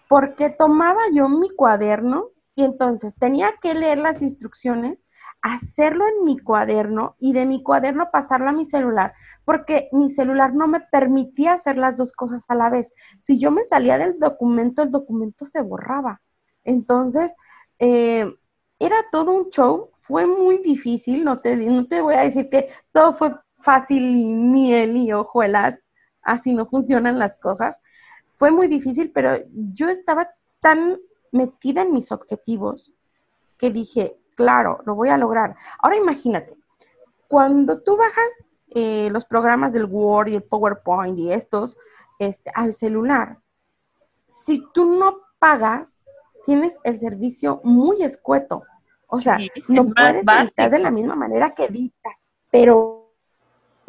porque 0.08 0.50
tomaba 0.50 1.02
yo 1.14 1.30
mi 1.30 1.50
cuaderno 1.52 2.33
y 2.56 2.64
entonces 2.64 3.16
tenía 3.16 3.52
que 3.62 3.74
leer 3.74 3.98
las 3.98 4.22
instrucciones, 4.22 5.06
hacerlo 5.42 6.06
en 6.08 6.26
mi 6.26 6.38
cuaderno 6.38 7.16
y 7.20 7.34
de 7.34 7.46
mi 7.46 7.64
cuaderno 7.64 8.10
pasarlo 8.12 8.50
a 8.50 8.54
mi 8.54 8.66
celular, 8.66 9.14
porque 9.44 9.90
mi 9.92 10.10
celular 10.10 10.54
no 10.54 10.68
me 10.68 10.80
permitía 10.80 11.54
hacer 11.54 11.78
las 11.78 11.98
dos 11.98 12.14
cosas 12.14 12.46
a 12.50 12.56
la 12.56 12.70
vez. 12.70 12.94
Si 13.20 13.40
yo 13.40 13.50
me 13.50 13.64
salía 13.64 13.98
del 13.98 14.20
documento, 14.20 14.84
el 14.84 14.92
documento 14.92 15.46
se 15.46 15.62
borraba. 15.62 16.22
Entonces, 16.64 17.36
eh, 17.80 18.32
era 18.80 18.98
todo 19.12 19.34
un 19.34 19.50
show, 19.50 19.90
fue 19.96 20.28
muy 20.28 20.58
difícil, 20.58 21.24
no 21.24 21.40
te, 21.40 21.58
no 21.58 21.88
te 21.88 22.02
voy 22.02 22.16
a 22.16 22.22
decir 22.22 22.50
que 22.50 22.70
todo 22.92 23.14
fue 23.14 23.36
fácil 23.60 24.16
y 24.16 24.26
miel 24.26 24.98
y 24.98 25.12
hojuelas, 25.14 25.84
así 26.22 26.54
no 26.54 26.68
funcionan 26.68 27.18
las 27.18 27.38
cosas. 27.38 27.80
Fue 28.38 28.52
muy 28.52 28.68
difícil, 28.68 29.12
pero 29.12 29.38
yo 29.52 29.90
estaba 29.90 30.30
tan 30.60 31.00
metida 31.34 31.82
en 31.82 31.92
mis 31.92 32.12
objetivos 32.12 32.94
que 33.58 33.72
dije, 33.72 34.18
claro, 34.36 34.80
lo 34.86 34.96
voy 34.96 35.10
a 35.10 35.18
lograr. 35.18 35.56
Ahora 35.80 35.98
imagínate, 35.98 36.56
cuando 37.28 37.82
tú 37.82 37.98
bajas 37.98 38.58
eh, 38.70 39.10
los 39.12 39.26
programas 39.26 39.74
del 39.74 39.86
Word 39.86 40.30
y 40.30 40.36
el 40.36 40.44
PowerPoint 40.44 41.18
y 41.18 41.32
estos 41.32 41.78
este, 42.20 42.52
al 42.54 42.74
celular, 42.74 43.40
si 44.28 44.64
tú 44.74 44.86
no 44.86 45.20
pagas, 45.40 46.04
tienes 46.46 46.80
el 46.84 47.00
servicio 47.00 47.62
muy 47.64 48.04
escueto. 48.04 48.64
O 49.08 49.20
sea, 49.20 49.38
no 49.68 49.90
puedes 49.90 50.28
editar 50.28 50.72
de 50.72 50.80
la 50.80 50.90
misma 50.90 51.16
manera 51.16 51.54
que 51.54 51.66
edita, 51.66 52.10
pero 52.50 53.12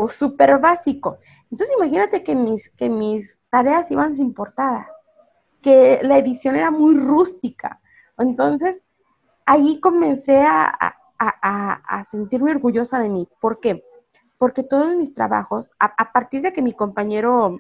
súper 0.08 0.58
básico. 0.58 1.18
Entonces 1.50 1.74
imagínate 1.76 2.22
que 2.22 2.34
mis, 2.34 2.70
que 2.70 2.88
mis 2.88 3.40
tareas 3.48 3.90
iban 3.90 4.14
sin 4.16 4.34
portada, 4.34 4.88
que 5.64 6.00
la 6.02 6.18
edición 6.18 6.54
era 6.54 6.70
muy 6.70 6.96
rústica. 6.96 7.80
Entonces 8.18 8.84
ahí 9.46 9.80
comencé 9.80 10.42
a, 10.42 10.94
a, 11.18 12.04
sentirme 12.04 12.52
orgullosa 12.52 13.00
de 13.00 13.08
mí. 13.08 13.26
¿Por 13.40 13.60
qué? 13.60 13.82
Porque 14.38 14.62
todos 14.62 14.94
mis 14.94 15.14
trabajos, 15.14 15.74
a 15.78 16.12
partir 16.12 16.42
de 16.42 16.52
que 16.52 16.62
mi 16.62 16.72
compañero 16.72 17.58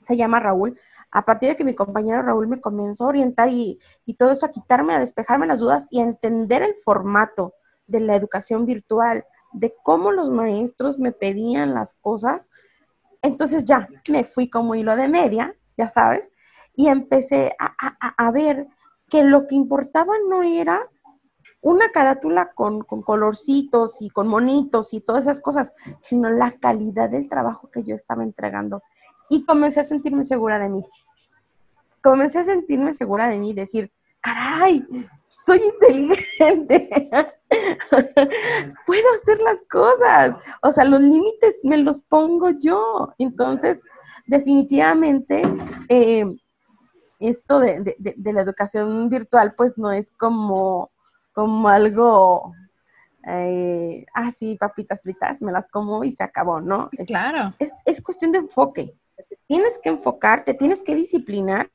se 0.00 0.16
llama 0.16 0.38
Raúl, 0.38 0.78
a 1.10 1.24
partir 1.24 1.48
de 1.48 1.56
que 1.56 1.64
mi 1.64 1.74
compañero 1.74 2.22
Raúl 2.22 2.46
me 2.46 2.60
comenzó 2.60 3.04
a 3.04 3.08
orientar 3.08 3.48
y, 3.50 3.78
todo 4.18 4.30
eso, 4.30 4.46
a 4.46 4.52
quitarme, 4.52 4.94
a 4.94 4.98
despejarme 4.98 5.46
las 5.46 5.60
dudas 5.60 5.86
y 5.90 6.00
a 6.00 6.04
entender 6.04 6.62
el 6.62 6.74
formato 6.74 7.54
de 7.86 8.00
la 8.00 8.16
educación 8.16 8.66
virtual, 8.66 9.24
de 9.52 9.74
cómo 9.82 10.12
los 10.12 10.30
maestros 10.30 10.98
me 10.98 11.12
pedían 11.12 11.74
las 11.74 11.94
cosas, 11.94 12.50
entonces 13.22 13.64
ya 13.64 13.88
me 14.10 14.24
fui 14.24 14.50
como 14.50 14.74
hilo 14.74 14.94
de 14.96 15.08
media, 15.08 15.56
ya 15.76 15.88
sabes, 15.88 16.32
y 16.76 16.88
empecé 16.88 17.52
a, 17.58 17.74
a, 18.16 18.30
ver 18.30 18.68
que 19.08 19.24
lo 19.24 19.46
que 19.46 19.54
importaba 19.54 20.14
no 20.28 20.42
era 20.42 20.88
una 21.62 21.90
carátula 21.90 22.52
con, 22.52 22.82
con, 22.82 23.02
colorcitos 23.02 24.00
y 24.00 24.10
con 24.10 24.28
monitos 24.28 24.92
y 24.92 25.00
todas 25.00 25.24
esas 25.24 25.40
cosas, 25.40 25.72
sino 25.98 26.30
la 26.30 26.52
calidad 26.52 27.10
del 27.10 27.28
trabajo 27.28 27.70
que 27.70 27.82
yo 27.82 27.94
estaba 27.94 28.22
entregando 28.22 28.82
y 29.28 29.44
comencé 29.44 29.80
a 29.80 29.84
sentirme 29.84 30.24
segura 30.24 30.58
de 30.58 30.68
mí. 30.68 30.84
Comencé 32.02 32.38
a 32.40 32.44
sentirme 32.44 32.92
segura 32.92 33.28
de 33.28 33.38
mí, 33.38 33.52
decir, 33.52 33.90
caray, 34.20 34.86
soy 35.28 35.60
inteligente, 35.60 36.88
puedo 38.86 39.14
hacer 39.14 39.40
las 39.40 39.62
cosas, 39.70 40.36
o 40.62 40.72
sea, 40.72 40.84
los 40.84 41.00
límites 41.00 41.58
me 41.62 41.78
los 41.78 42.02
pongo 42.02 42.50
yo. 42.50 43.12
Entonces, 43.18 43.82
definitivamente, 44.26 45.42
eh, 45.88 46.24
esto 47.18 47.60
de, 47.60 47.96
la 47.98 48.40
educación 48.40 49.08
virtual, 49.08 49.54
pues 49.54 49.78
no 49.78 49.92
es 49.92 50.10
como, 50.10 50.90
como 51.32 51.68
algo, 51.68 52.54
eh, 53.26 54.06
ah, 54.14 54.30
sí, 54.30 54.56
papitas 54.58 55.02
fritas, 55.02 55.40
me 55.40 55.52
las 55.52 55.68
como 55.68 56.04
y 56.04 56.12
se 56.12 56.24
acabó, 56.24 56.60
¿no? 56.60 56.90
claro. 57.06 57.54
Es, 57.58 57.72
es 57.84 58.00
cuestión 58.02 58.32
de 58.32 58.38
enfoque. 58.38 58.94
tienes 59.46 59.78
que 59.82 59.90
enfocar, 59.90 60.44
te 60.44 60.54
tienes 60.54 60.82
que 60.82 60.94
disciplinar 60.94 61.70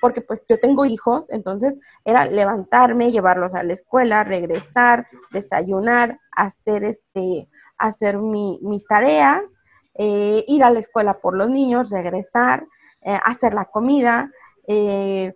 porque 0.00 0.22
pues 0.22 0.44
yo 0.48 0.58
tengo 0.58 0.86
hijos, 0.86 1.30
entonces 1.30 1.78
era 2.04 2.24
levantarme, 2.24 3.12
llevarlos 3.12 3.54
a 3.54 3.62
la 3.62 3.74
escuela, 3.74 4.24
regresar, 4.24 5.06
desayunar, 5.30 6.18
hacer 6.32 6.84
este, 6.84 7.48
hacer 7.76 8.18
mis 8.18 8.86
tareas, 8.86 9.56
eh, 9.94 10.44
ir 10.48 10.64
a 10.64 10.70
la 10.70 10.78
escuela 10.78 11.20
por 11.20 11.36
los 11.36 11.48
niños, 11.48 11.90
regresar, 11.90 12.64
eh, 13.02 13.18
hacer 13.24 13.54
la 13.54 13.66
comida, 13.66 14.30
eh, 14.66 15.34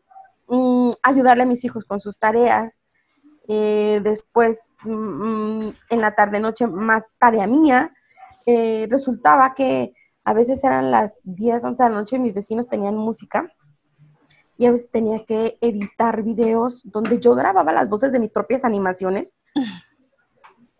mm, 0.49 0.91
ayudarle 1.03 1.45
a 1.45 1.47
mis 1.47 1.65
hijos 1.65 1.85
con 1.85 2.01
sus 2.01 2.19
tareas. 2.19 2.81
después, 3.47 4.59
mm, 4.85 5.69
en 5.91 6.01
la 6.01 6.15
tarde-noche, 6.15 6.67
más 6.67 7.17
tarea 7.19 7.47
mía. 7.47 7.93
resultaba 8.89 9.55
que 9.55 9.93
a 10.25 10.33
veces 10.33 10.65
eran 10.65 10.91
las 10.91 11.21
10, 11.25 11.65
11 11.65 11.83
de 11.83 11.91
la 11.91 11.97
noche 11.97 12.17
y 12.17 12.21
mis 12.21 12.35
vecinos 12.35 12.69
tenían 12.69 12.97
música 12.97 13.47
y 14.57 14.67
a 14.67 14.71
veces 14.71 14.91
tenía 14.91 15.25
que 15.25 15.59
editar 15.61 16.23
videos 16.23 16.83
donde 16.85 17.19
yo 17.19 17.35
grababa 17.35 17.73
las 17.73 17.89
voces 17.89 18.13
de 18.13 18.21
mis 18.21 18.31
propias 18.31 18.65
animaciones 18.65 19.35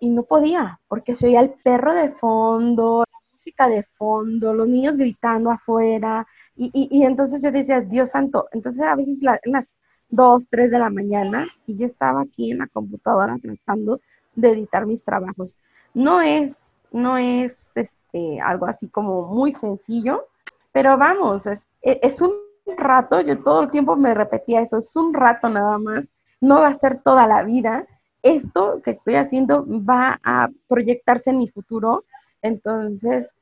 y 0.01 0.09
no 0.11 0.23
podía 0.25 0.81
porque 0.89 1.15
se 1.15 1.27
oía 1.27 1.41
el 1.41 1.55
perro 1.63 1.95
de 1.95 2.11
fondo, 2.11 3.05
la 3.11 3.19
música 3.33 3.69
de 3.69 3.83
fondo, 3.83 4.55
los 4.55 4.69
niños 4.69 4.97
gritando 4.97 5.51
afuera 5.51 6.27
y, 6.57 7.03
entonces 7.05 7.43
yo 7.43 7.51
decía, 7.51 7.81
Dios 7.81 8.11
santo, 8.11 8.49
entonces 8.53 8.83
a 8.83 8.95
veces 8.95 9.21
las 9.23 9.71
2, 10.11 10.47
3 10.49 10.71
de 10.71 10.79
la 10.79 10.91
mañana 10.91 11.49
y 11.67 11.77
yo 11.77 11.87
estaba 11.87 12.23
aquí 12.23 12.53
en 12.53 12.59
la 12.59 12.69
computadora 12.69 13.37
tratando 13.43 14.01
de 14.37 14.51
editar 14.51 14.87
mis 14.87 15.03
trabajos. 15.03 15.59
No 15.95 16.21
es, 16.21 16.77
no 16.93 17.19
es 17.19 17.77
este, 17.77 18.41
algo 18.41 18.67
así 18.67 18.89
como 18.89 19.27
muy 19.27 19.53
sencillo, 19.53 20.29
pero 20.73 20.97
vamos, 20.97 21.47
es, 21.47 21.69
es 21.83 22.21
un 22.21 22.33
rato, 22.77 23.21
yo 23.21 23.43
todo 23.43 23.63
el 23.63 23.71
tiempo 23.71 23.97
me 23.97 24.15
repetía 24.15 24.61
eso, 24.61 24.79
es 24.79 24.95
un 24.97 25.13
rato 25.13 25.49
nada 25.49 25.79
más, 25.79 26.05
no 26.41 26.61
va 26.61 26.69
a 26.69 26.75
ser 26.75 27.01
toda 27.01 27.27
la 27.27 27.43
vida. 27.43 27.87
Esto 28.23 28.81
que 28.83 28.93
estoy 28.93 29.17
haciendo 29.17 29.67
va 29.67 30.19
a 30.25 30.49
proyectarse 30.69 31.31
en 31.31 31.39
mi 31.39 31.49
futuro, 31.49 32.05
entonces, 32.43 33.35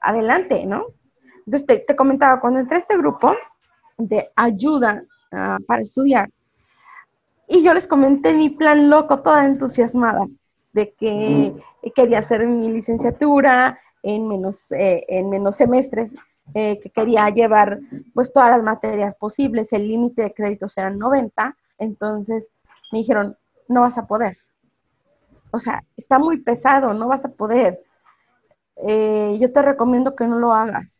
adelante, 0.00 0.64
¿no? 0.66 0.86
Entonces, 1.50 1.84
te, 1.84 1.96
comentaba, 1.96 2.40
cuando 2.40 2.60
entré 2.60 2.76
a 2.76 2.78
este 2.78 2.96
grupo 2.96 3.34
de 3.98 4.30
ayuda 4.36 5.02
ah, 5.32 5.58
para 5.66 5.82
estudiar, 5.82 6.30
y 7.48 7.64
yo 7.64 7.74
les 7.74 7.88
comenté 7.88 8.32
mi 8.32 8.50
plan 8.50 8.88
loco, 8.88 9.18
toda 9.18 9.44
entusiasmada, 9.44 10.28
de 10.72 10.92
que 10.92 11.52
quería 11.92 12.20
hacer 12.20 12.46
mi 12.46 12.70
licenciatura 12.70 13.80
en 14.04 14.28
menos, 14.28 14.70
eh, 14.70 15.04
en 15.08 15.28
menos 15.28 15.56
semestres 15.56 16.14
eh, 16.54 16.78
que 16.78 16.90
quería 16.90 17.28
llevar 17.30 17.80
pues 18.14 18.32
todas 18.32 18.52
las 18.52 18.62
materias 18.62 19.16
posibles, 19.16 19.72
el 19.72 19.88
límite 19.88 20.22
de 20.22 20.32
créditos 20.32 20.78
eran 20.78 21.00
90, 21.00 21.56
entonces 21.78 22.48
me 22.92 23.00
dijeron, 23.00 23.36
no 23.66 23.80
vas 23.80 23.98
a 23.98 24.06
poder. 24.06 24.38
O 25.50 25.58
sea, 25.58 25.82
está 25.96 26.20
muy 26.20 26.36
pesado, 26.36 26.94
no 26.94 27.08
vas 27.08 27.24
a 27.24 27.32
poder. 27.32 27.82
Eh, 28.86 29.36
yo 29.40 29.52
te 29.52 29.62
recomiendo 29.62 30.14
que 30.14 30.28
no 30.28 30.38
lo 30.38 30.52
hagas. 30.52 30.99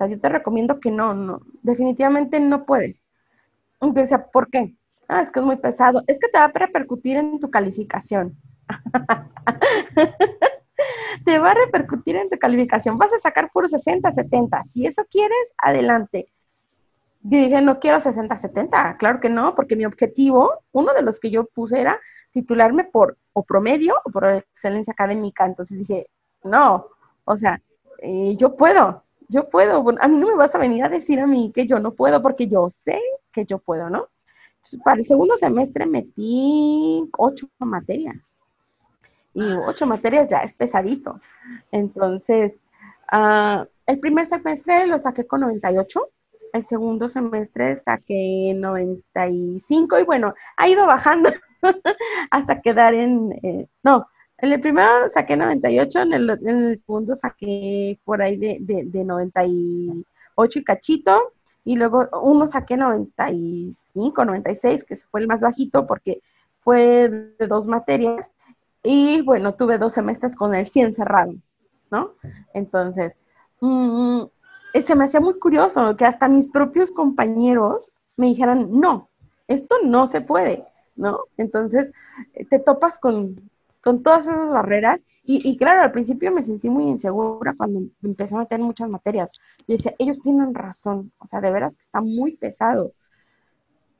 Sea, 0.00 0.08
yo 0.08 0.18
te 0.18 0.30
recomiendo 0.30 0.80
que 0.80 0.90
no, 0.90 1.12
no, 1.12 1.42
definitivamente 1.62 2.40
no 2.40 2.64
puedes. 2.64 3.04
Entonces, 3.82 4.18
¿por 4.32 4.48
qué? 4.48 4.74
Ah, 5.08 5.20
es 5.20 5.30
que 5.30 5.40
es 5.40 5.44
muy 5.44 5.56
pesado. 5.56 6.02
Es 6.06 6.18
que 6.18 6.28
te 6.28 6.38
va 6.38 6.46
a 6.46 6.48
repercutir 6.48 7.18
en 7.18 7.38
tu 7.38 7.50
calificación. 7.50 8.34
te 11.26 11.38
va 11.38 11.50
a 11.50 11.54
repercutir 11.54 12.16
en 12.16 12.30
tu 12.30 12.38
calificación. 12.38 12.96
Vas 12.96 13.12
a 13.12 13.18
sacar 13.18 13.50
puro 13.52 13.68
60, 13.68 14.10
70. 14.10 14.64
Si 14.64 14.86
eso 14.86 15.02
quieres, 15.10 15.52
adelante. 15.58 16.32
Yo 17.20 17.38
dije, 17.38 17.60
no 17.60 17.78
quiero 17.78 18.00
60, 18.00 18.38
70. 18.38 18.96
Claro 18.96 19.20
que 19.20 19.28
no, 19.28 19.54
porque 19.54 19.76
mi 19.76 19.84
objetivo, 19.84 20.60
uno 20.72 20.94
de 20.94 21.02
los 21.02 21.20
que 21.20 21.30
yo 21.30 21.44
puse 21.44 21.78
era 21.78 22.00
titularme 22.30 22.84
por 22.84 23.18
o 23.34 23.44
promedio 23.44 23.96
o 24.06 24.10
por 24.10 24.26
excelencia 24.28 24.94
académica. 24.94 25.44
Entonces 25.44 25.78
dije, 25.78 26.06
no, 26.42 26.86
o 27.24 27.36
sea, 27.36 27.60
eh, 27.98 28.34
yo 28.38 28.56
puedo, 28.56 29.04
yo 29.30 29.48
puedo. 29.48 29.84
a 30.00 30.08
mí 30.08 30.16
no 30.16 30.26
me 30.26 30.34
vas 30.34 30.54
a 30.54 30.58
venir 30.58 30.84
a 30.84 30.88
decir 30.88 31.20
a 31.20 31.26
mí 31.26 31.52
que 31.54 31.66
yo 31.66 31.78
no 31.78 31.94
puedo 31.94 32.20
porque 32.20 32.46
yo 32.46 32.68
sé 32.68 33.00
que 33.32 33.44
yo 33.44 33.58
puedo, 33.58 33.88
¿no? 33.88 34.08
para 34.84 35.00
el 35.00 35.06
segundo 35.06 35.38
semestre 35.38 35.86
metí 35.86 37.08
ocho 37.16 37.48
materias 37.60 38.34
y 39.32 39.42
ocho 39.42 39.86
materias 39.86 40.28
ya 40.28 40.38
es 40.40 40.52
pesadito. 40.52 41.20
Entonces, 41.70 42.54
ah, 43.10 43.66
el 43.86 44.00
primer 44.00 44.26
semestre 44.26 44.86
lo 44.86 44.98
saqué 44.98 45.26
con 45.26 45.40
98, 45.40 46.08
el 46.52 46.66
segundo 46.66 47.08
semestre 47.08 47.76
saqué 47.76 48.52
95 48.56 50.00
y 50.00 50.04
bueno, 50.04 50.34
ha 50.56 50.68
ido 50.68 50.86
bajando 50.86 51.30
hasta 52.30 52.60
quedar 52.60 52.94
en, 52.94 53.32
eh, 53.42 53.66
no, 53.82 54.08
en 54.42 54.52
el 54.52 54.60
primero 54.60 55.08
saqué 55.08 55.36
98, 55.36 56.00
en 56.00 56.12
el, 56.12 56.30
en 56.30 56.48
el 56.48 56.80
segundo 56.80 57.14
saqué 57.14 57.98
por 58.04 58.22
ahí 58.22 58.36
de, 58.36 58.58
de, 58.60 58.84
de 58.84 59.04
98 59.04 60.58
y 60.58 60.64
cachito, 60.64 61.32
y 61.64 61.76
luego 61.76 62.08
uno 62.22 62.46
saqué 62.46 62.76
95, 62.76 64.24
96, 64.24 64.84
que 64.84 64.96
fue 64.96 65.20
el 65.20 65.26
más 65.26 65.40
bajito 65.40 65.86
porque 65.86 66.22
fue 66.60 67.08
de 67.38 67.46
dos 67.46 67.66
materias, 67.66 68.30
y 68.82 69.20
bueno, 69.22 69.54
tuve 69.54 69.78
dos 69.78 69.92
semestres 69.92 70.36
con 70.36 70.54
el 70.54 70.66
100 70.66 70.94
cerrado, 70.94 71.34
¿no? 71.90 72.14
Entonces, 72.54 73.16
mm, 73.60 74.22
se 74.74 74.94
me 74.94 75.04
hacía 75.04 75.20
muy 75.20 75.38
curioso 75.38 75.96
que 75.96 76.06
hasta 76.06 76.28
mis 76.28 76.46
propios 76.46 76.90
compañeros 76.90 77.92
me 78.16 78.28
dijeran, 78.28 78.68
no, 78.70 79.08
esto 79.48 79.76
no 79.84 80.06
se 80.06 80.20
puede, 80.20 80.64
¿no? 80.96 81.20
Entonces, 81.36 81.92
te 82.48 82.58
topas 82.58 82.98
con, 82.98 83.49
todas 83.82 84.26
esas 84.26 84.52
barreras 84.52 85.04
y, 85.22 85.56
claro, 85.56 85.82
al 85.82 85.92
principio 85.92 86.32
me 86.32 86.42
sentí 86.42 86.68
muy 86.68 86.84
insegura 86.84 87.54
cuando 87.56 87.82
empecé 88.02 88.34
a 88.34 88.38
meter 88.38 88.58
muchas 88.58 88.88
materias. 88.88 89.32
Y 89.66 89.74
decía, 89.74 89.94
ellos 89.98 90.20
tienen 90.22 90.54
razón, 90.54 91.12
o 91.18 91.26
sea, 91.26 91.40
de 91.40 91.52
veras 91.52 91.76
que 91.76 91.82
está 91.82 92.00
muy 92.00 92.36
pesado. 92.36 92.92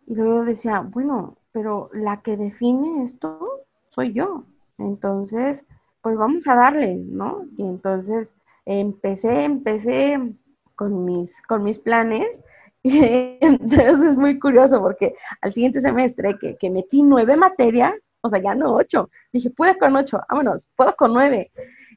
Y 0.06 0.14
luego 0.16 0.44
decía, 0.44 0.80
bueno, 0.80 1.36
pero 1.52 1.88
la 1.92 2.20
que 2.22 2.36
define 2.36 3.04
esto 3.04 3.60
soy 3.86 4.12
yo, 4.12 4.44
entonces, 4.78 5.66
pues 6.02 6.16
vamos 6.16 6.48
a 6.48 6.56
darle, 6.56 6.96
¿no? 6.96 7.44
Y 7.56 7.62
entonces 7.62 8.34
empecé, 8.64 9.44
empecé 9.44 10.34
con 10.74 11.04
mis, 11.04 11.42
con 11.42 11.62
mis 11.62 11.78
planes. 11.78 12.40
Y 12.82 13.36
entonces 13.42 14.02
es 14.12 14.16
muy 14.16 14.38
curioso 14.38 14.80
porque 14.80 15.14
al 15.42 15.52
siguiente 15.52 15.80
semestre 15.80 16.38
que, 16.38 16.56
que 16.56 16.70
metí 16.70 17.02
nueve 17.02 17.36
materias, 17.36 17.92
o 18.22 18.28
sea, 18.28 18.40
ya 18.42 18.54
no 18.54 18.74
ocho, 18.74 19.10
dije, 19.32 19.50
puedo 19.50 19.76
con 19.78 19.96
ocho, 19.96 20.20
vámonos, 20.28 20.66
puedo 20.76 20.94
con 20.94 21.12
nueve. 21.12 21.50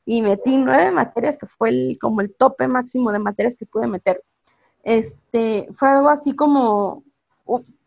Y 0.05 0.21
metí 0.21 0.57
nueve 0.57 0.91
materias, 0.91 1.37
que 1.37 1.47
fue 1.47 1.69
el, 1.69 1.97
como 2.01 2.21
el 2.21 2.33
tope 2.35 2.67
máximo 2.67 3.11
de 3.11 3.19
materias 3.19 3.55
que 3.55 3.65
pude 3.65 3.87
meter. 3.87 4.21
Este, 4.83 5.69
fue 5.75 5.89
algo 5.89 6.09
así 6.09 6.35
como, 6.35 7.03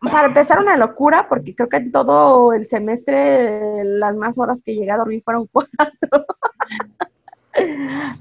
para 0.01 0.29
empezar 0.29 0.61
una 0.61 0.77
locura, 0.77 1.29
porque 1.29 1.55
creo 1.55 1.68
que 1.68 1.77
en 1.79 1.92
todo 1.92 2.53
el 2.53 2.64
semestre 2.64 3.85
las 3.85 4.16
más 4.16 4.38
horas 4.38 4.62
que 4.62 4.75
llegué 4.75 4.90
a 4.90 4.99
dormir 4.99 5.22
fueron 5.25 5.46
cuatro. 5.53 6.27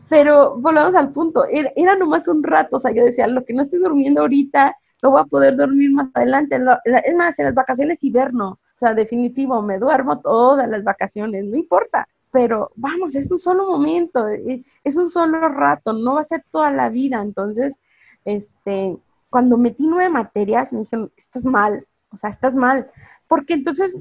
Pero 0.09 0.57
volvemos 0.57 0.95
al 0.95 1.11
punto, 1.11 1.45
era, 1.49 1.95
nomás 1.95 2.27
un 2.27 2.43
rato, 2.43 2.77
o 2.77 2.79
sea, 2.79 2.91
yo 2.91 3.03
decía, 3.03 3.27
lo 3.27 3.43
que 3.43 3.53
no 3.53 3.61
estoy 3.61 3.79
durmiendo 3.79 4.21
ahorita, 4.21 4.75
lo 5.01 5.11
voy 5.11 5.21
a 5.21 5.25
poder 5.25 5.55
dormir 5.55 5.91
más 5.91 6.09
adelante. 6.13 6.59
Es 7.03 7.15
más, 7.15 7.37
en 7.39 7.45
las 7.45 7.53
vacaciones 7.53 8.03
invierno, 8.03 8.59
o 8.75 8.79
sea, 8.79 8.93
definitivo, 8.93 9.61
me 9.61 9.79
duermo 9.79 10.19
todas 10.19 10.67
las 10.67 10.83
vacaciones, 10.83 11.45
no 11.45 11.55
importa. 11.55 12.07
Pero 12.31 12.71
vamos, 12.75 13.15
es 13.15 13.31
un 13.31 13.39
solo 13.39 13.65
momento, 13.65 14.27
es 14.27 14.97
un 14.97 15.09
solo 15.09 15.47
rato, 15.47 15.93
no 15.93 16.15
va 16.15 16.21
a 16.21 16.25
ser 16.25 16.43
toda 16.51 16.69
la 16.71 16.89
vida. 16.89 17.21
Entonces, 17.21 17.79
este, 18.25 18.97
cuando 19.29 19.57
metí 19.57 19.87
nueve 19.87 20.09
materias, 20.09 20.73
me 20.73 20.79
dijeron, 20.79 21.11
estás 21.15 21.45
mal, 21.45 21.87
o 22.11 22.17
sea, 22.17 22.29
estás 22.29 22.53
mal. 22.55 22.91
Porque 23.27 23.53
entonces 23.53 23.95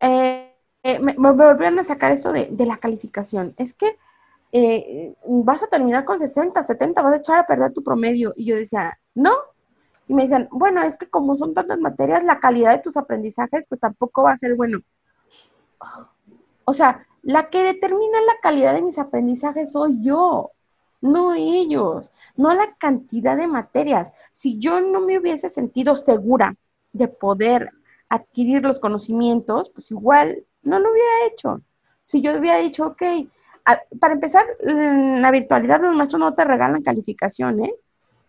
eh, 0.00 0.52
eh, 0.82 0.98
me, 0.98 1.14
volvieron 1.14 1.78
a 1.78 1.84
sacar 1.84 2.12
esto 2.12 2.32
de, 2.32 2.50
la 2.58 2.78
calificación. 2.78 3.54
Es 3.56 3.74
que 3.74 3.96
eh, 4.52 5.14
vas 5.26 5.62
a 5.62 5.68
terminar 5.68 6.04
con 6.04 6.18
60, 6.18 6.62
70, 6.62 7.02
vas 7.02 7.14
a 7.14 7.18
echar 7.18 7.38
a 7.38 7.46
perder 7.46 7.72
tu 7.72 7.84
promedio. 7.84 8.32
Y 8.36 8.46
yo 8.46 8.56
decía, 8.56 8.98
no, 9.14 9.32
y 10.08 10.14
me 10.14 10.22
dicen, 10.22 10.48
bueno, 10.50 10.82
es 10.82 10.96
que 10.96 11.08
como 11.08 11.36
son 11.36 11.54
tantas 11.54 11.78
materias, 11.78 12.24
la 12.24 12.40
calidad 12.40 12.72
de 12.72 12.82
tus 12.82 12.96
aprendizajes 12.96 13.66
pues 13.68 13.80
tampoco 13.80 14.22
va 14.22 14.32
a 14.32 14.38
ser 14.38 14.56
bueno. 14.56 14.80
O 16.64 16.72
sea, 16.72 17.06
la 17.22 17.50
que 17.50 17.62
determina 17.62 18.20
la 18.22 18.34
calidad 18.42 18.74
de 18.74 18.82
mis 18.82 18.98
aprendizajes 18.98 19.72
soy 19.72 20.02
yo, 20.02 20.52
no 21.02 21.34
ellos, 21.34 22.10
no 22.36 22.54
la 22.54 22.74
cantidad 22.76 23.36
de 23.36 23.46
materias. 23.46 24.12
Si 24.32 24.58
yo 24.58 24.80
no 24.80 25.00
me 25.00 25.18
hubiese 25.18 25.50
sentido 25.50 25.94
segura 25.94 26.56
de 26.92 27.08
poder 27.08 27.70
adquirir 28.08 28.62
los 28.62 28.80
conocimientos, 28.80 29.70
pues 29.70 29.90
igual 29.90 30.44
no 30.62 30.80
lo 30.80 30.90
hubiera 30.90 31.26
hecho. 31.30 31.60
Si 32.04 32.22
yo 32.22 32.38
hubiera 32.38 32.56
dicho, 32.56 32.86
ok, 32.86 33.02
para 34.00 34.14
empezar, 34.14 34.46
la 34.62 35.30
virtualidad 35.30 35.82
los 35.82 35.94
maestros 35.94 36.20
no 36.20 36.34
te 36.34 36.44
regalan 36.44 36.82
calificación, 36.82 37.62
¿eh? 37.64 37.74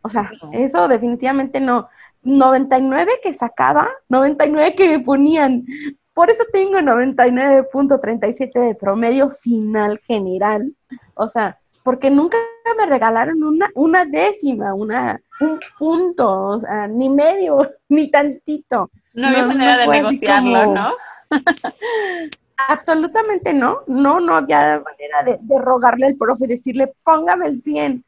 O 0.02 0.10
sea, 0.10 0.32
eso 0.54 0.88
definitivamente 0.88 1.60
no. 1.60 1.90
99 2.24 3.20
que 3.24 3.34
sacaba, 3.34 3.90
99 4.10 4.76
que 4.76 4.98
me 4.98 5.04
ponían. 5.04 5.66
Por 6.14 6.30
eso 6.30 6.44
tengo 6.52 6.80
99.37 6.80 8.60
de 8.60 8.76
promedio 8.76 9.30
final 9.30 10.00
general. 10.00 10.74
O 11.14 11.30
sea, 11.30 11.58
porque 11.84 12.10
nunca 12.10 12.38
me 12.78 12.86
regalaron 12.86 13.42
una, 13.44 13.70
una 13.76 14.06
décima, 14.06 14.74
una, 14.74 15.22
un 15.40 15.60
punto, 15.78 16.42
o 16.42 16.60
sea, 16.60 16.88
ni 16.88 17.10
medio, 17.10 17.70
ni 17.90 18.10
tantito. 18.12 18.90
No 19.14 19.28
había 19.28 19.46
manera 19.46 19.78
de 19.78 19.88
negociarlo, 19.88 20.74
¿no? 20.74 20.94
Absolutamente 22.68 23.54
no, 23.54 23.80
no, 23.88 24.20
no 24.20 24.36
había 24.36 24.82
manera 24.84 25.24
de, 25.26 25.38
de, 25.42 25.60
rogarle 25.60 26.08
al 26.08 26.16
profe 26.16 26.46
y 26.46 26.50
decirle, 26.50 26.94
póngame 27.04 27.48
el 27.48 27.64
100. 27.64 28.04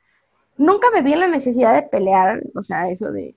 Nunca 0.62 0.88
me 0.94 1.02
vi 1.02 1.14
en 1.14 1.22
la 1.22 1.28
necesidad 1.28 1.74
de 1.74 1.84
pelear, 1.84 2.44
o 2.56 2.64
sea, 2.64 2.90
eso 2.90 3.12
de, 3.12 3.36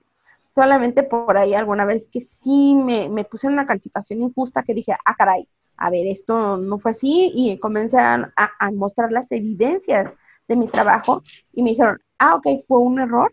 solamente 0.53 1.03
por 1.03 1.37
ahí 1.37 1.53
alguna 1.53 1.85
vez 1.85 2.07
que 2.07 2.21
sí 2.21 2.75
me, 2.75 3.09
me 3.09 3.23
puse 3.23 3.47
en 3.47 3.53
una 3.53 3.65
calificación 3.65 4.21
injusta 4.21 4.63
que 4.63 4.73
dije, 4.73 4.93
ah, 5.05 5.15
caray, 5.15 5.47
a 5.77 5.89
ver, 5.89 6.07
esto 6.07 6.57
no 6.57 6.77
fue 6.77 6.91
así 6.91 7.31
y 7.33 7.57
comencé 7.59 7.97
a, 7.99 8.31
a, 8.35 8.71
mostrar 8.71 9.11
las 9.11 9.31
evidencias 9.31 10.13
de 10.47 10.55
mi 10.55 10.67
trabajo 10.67 11.23
y 11.51 11.63
me 11.63 11.71
dijeron, 11.71 11.99
ah, 12.19 12.35
ok, 12.35 12.47
fue 12.67 12.79
un 12.79 12.99
error, 12.99 13.31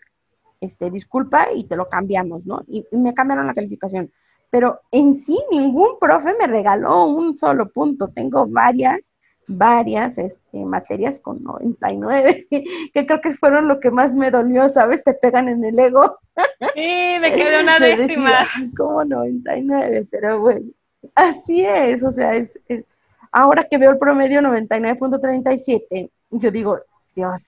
este, 0.60 0.90
disculpa 0.90 1.48
y 1.54 1.64
te 1.64 1.76
lo 1.76 1.88
cambiamos, 1.88 2.46
¿no? 2.46 2.62
y 2.66 2.84
me 2.92 3.14
cambiaron 3.14 3.46
la 3.46 3.54
calificación 3.54 4.10
pero 4.52 4.82
en 4.90 5.14
sí 5.14 5.42
ningún 5.50 5.98
profe 5.98 6.34
me 6.38 6.46
regaló 6.46 7.06
un 7.06 7.34
solo 7.34 7.70
punto. 7.70 8.08
Tengo 8.08 8.46
varias, 8.46 9.10
varias 9.56 10.18
este, 10.18 10.64
materias 10.64 11.18
con 11.18 11.42
99, 11.42 12.46
que 12.50 13.06
creo 13.06 13.20
que 13.20 13.34
fueron 13.34 13.68
lo 13.68 13.80
que 13.80 13.90
más 13.90 14.14
me 14.14 14.30
dolió, 14.30 14.68
¿sabes? 14.68 15.02
Te 15.04 15.14
pegan 15.14 15.48
en 15.48 15.64
el 15.64 15.78
ego. 15.78 16.18
Sí, 16.74 17.16
me 17.20 17.32
quedé 17.34 17.62
una 17.62 17.78
décima. 17.80 18.46
como 18.76 19.04
99, 19.04 20.06
pero 20.10 20.40
bueno, 20.40 20.66
así 21.14 21.64
es, 21.64 22.02
o 22.02 22.12
sea, 22.12 22.34
es, 22.34 22.50
ahora 23.32 23.64
que 23.64 23.78
veo 23.78 23.90
el 23.90 23.98
promedio 23.98 24.40
99.37, 24.40 26.10
yo 26.30 26.50
digo, 26.50 26.80
Dios 27.14 27.42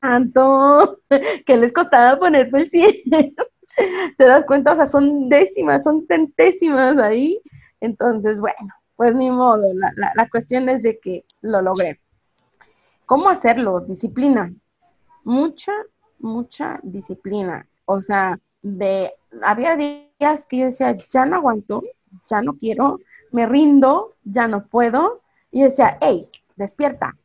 santo, 0.00 1.00
que 1.46 1.56
les 1.56 1.72
costaba 1.72 2.18
ponerme 2.18 2.62
el 2.62 2.70
100. 2.70 3.34
¿Te 4.18 4.24
das 4.24 4.44
cuenta? 4.44 4.72
O 4.72 4.76
sea, 4.76 4.86
son 4.86 5.28
décimas, 5.28 5.82
son 5.82 6.06
centésimas 6.06 6.98
ahí. 6.98 7.40
Entonces, 7.80 8.40
bueno, 8.40 8.74
pues 8.96 9.14
ni 9.14 9.30
modo. 9.30 9.72
La, 10.14 10.28
cuestión 10.28 10.68
es 10.68 10.82
de 10.82 10.98
que 10.98 11.24
lo 11.40 11.62
logré. 11.62 12.00
¿Cómo 13.06 13.28
hacerlo? 13.28 13.80
Disciplina. 13.80 14.52
Mucha, 15.24 15.72
mucha 16.18 16.80
disciplina. 16.82 17.66
O 17.84 18.00
sea, 18.00 18.38
de, 18.62 19.12
había 19.42 19.76
días 19.76 20.44
que 20.48 20.58
yo 20.58 20.64
decía, 20.66 20.96
ya 21.10 21.26
no 21.26 21.36
aguanto, 21.36 21.82
ya 22.26 22.42
no 22.42 22.54
quiero, 22.54 22.98
me 23.30 23.46
rindo, 23.46 24.14
ya 24.24 24.46
no 24.46 24.66
puedo. 24.66 25.20
Y 25.50 25.62
decía, 25.62 25.98
hey, 26.00 26.28
despierta. 26.56 27.16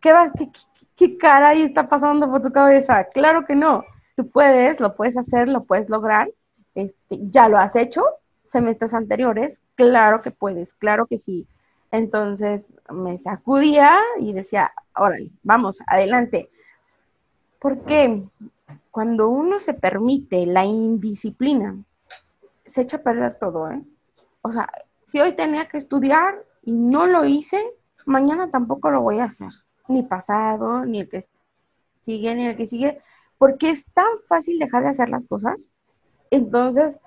¿Qué, 0.00 0.12
va, 0.12 0.30
qué, 0.32 0.50
qué 0.94 1.16
cara 1.16 1.50
ahí 1.50 1.62
está 1.62 1.88
pasando 1.88 2.30
por 2.30 2.42
tu 2.42 2.52
cabeza? 2.52 3.04
Claro 3.12 3.44
que 3.44 3.54
no 3.54 3.84
tú 4.16 4.28
puedes, 4.28 4.80
lo 4.80 4.96
puedes 4.96 5.16
hacer, 5.16 5.46
lo 5.46 5.64
puedes 5.64 5.88
lograr, 5.88 6.28
este, 6.74 7.18
ya 7.20 7.48
lo 7.48 7.58
has 7.58 7.76
hecho 7.76 8.02
semestres 8.46 8.94
anteriores, 8.94 9.60
claro 9.74 10.22
que 10.22 10.30
puedes, 10.30 10.72
claro 10.72 11.06
que 11.06 11.18
sí. 11.18 11.46
Entonces 11.90 12.72
me 12.90 13.18
sacudía 13.18 13.98
y 14.18 14.32
decía, 14.32 14.72
órale, 14.96 15.30
vamos, 15.42 15.80
adelante. 15.86 16.50
Porque 17.58 18.22
cuando 18.90 19.28
uno 19.28 19.60
se 19.60 19.74
permite 19.74 20.46
la 20.46 20.64
indisciplina, 20.64 21.76
se 22.64 22.82
echa 22.82 22.96
a 22.96 23.02
perder 23.02 23.36
todo, 23.36 23.70
¿eh? 23.70 23.82
O 24.42 24.50
sea, 24.50 24.70
si 25.04 25.20
hoy 25.20 25.32
tenía 25.32 25.68
que 25.68 25.78
estudiar 25.78 26.42
y 26.62 26.72
no 26.72 27.06
lo 27.06 27.24
hice, 27.24 27.62
mañana 28.06 28.50
tampoco 28.50 28.90
lo 28.90 29.02
voy 29.02 29.20
a 29.20 29.24
hacer. 29.24 29.50
Ni 29.88 30.02
pasado, 30.02 30.84
ni 30.84 31.00
el 31.00 31.08
que 31.08 31.24
sigue, 32.00 32.34
ni 32.34 32.46
el 32.46 32.56
que 32.56 32.66
sigue 32.66 33.00
porque 33.38 33.70
es 33.70 33.84
tan 33.92 34.06
fácil 34.28 34.58
dejar 34.58 34.82
de 34.84 34.90
hacer 34.90 35.08
las 35.08 35.24
cosas. 35.24 35.68
Entonces, 36.30 36.98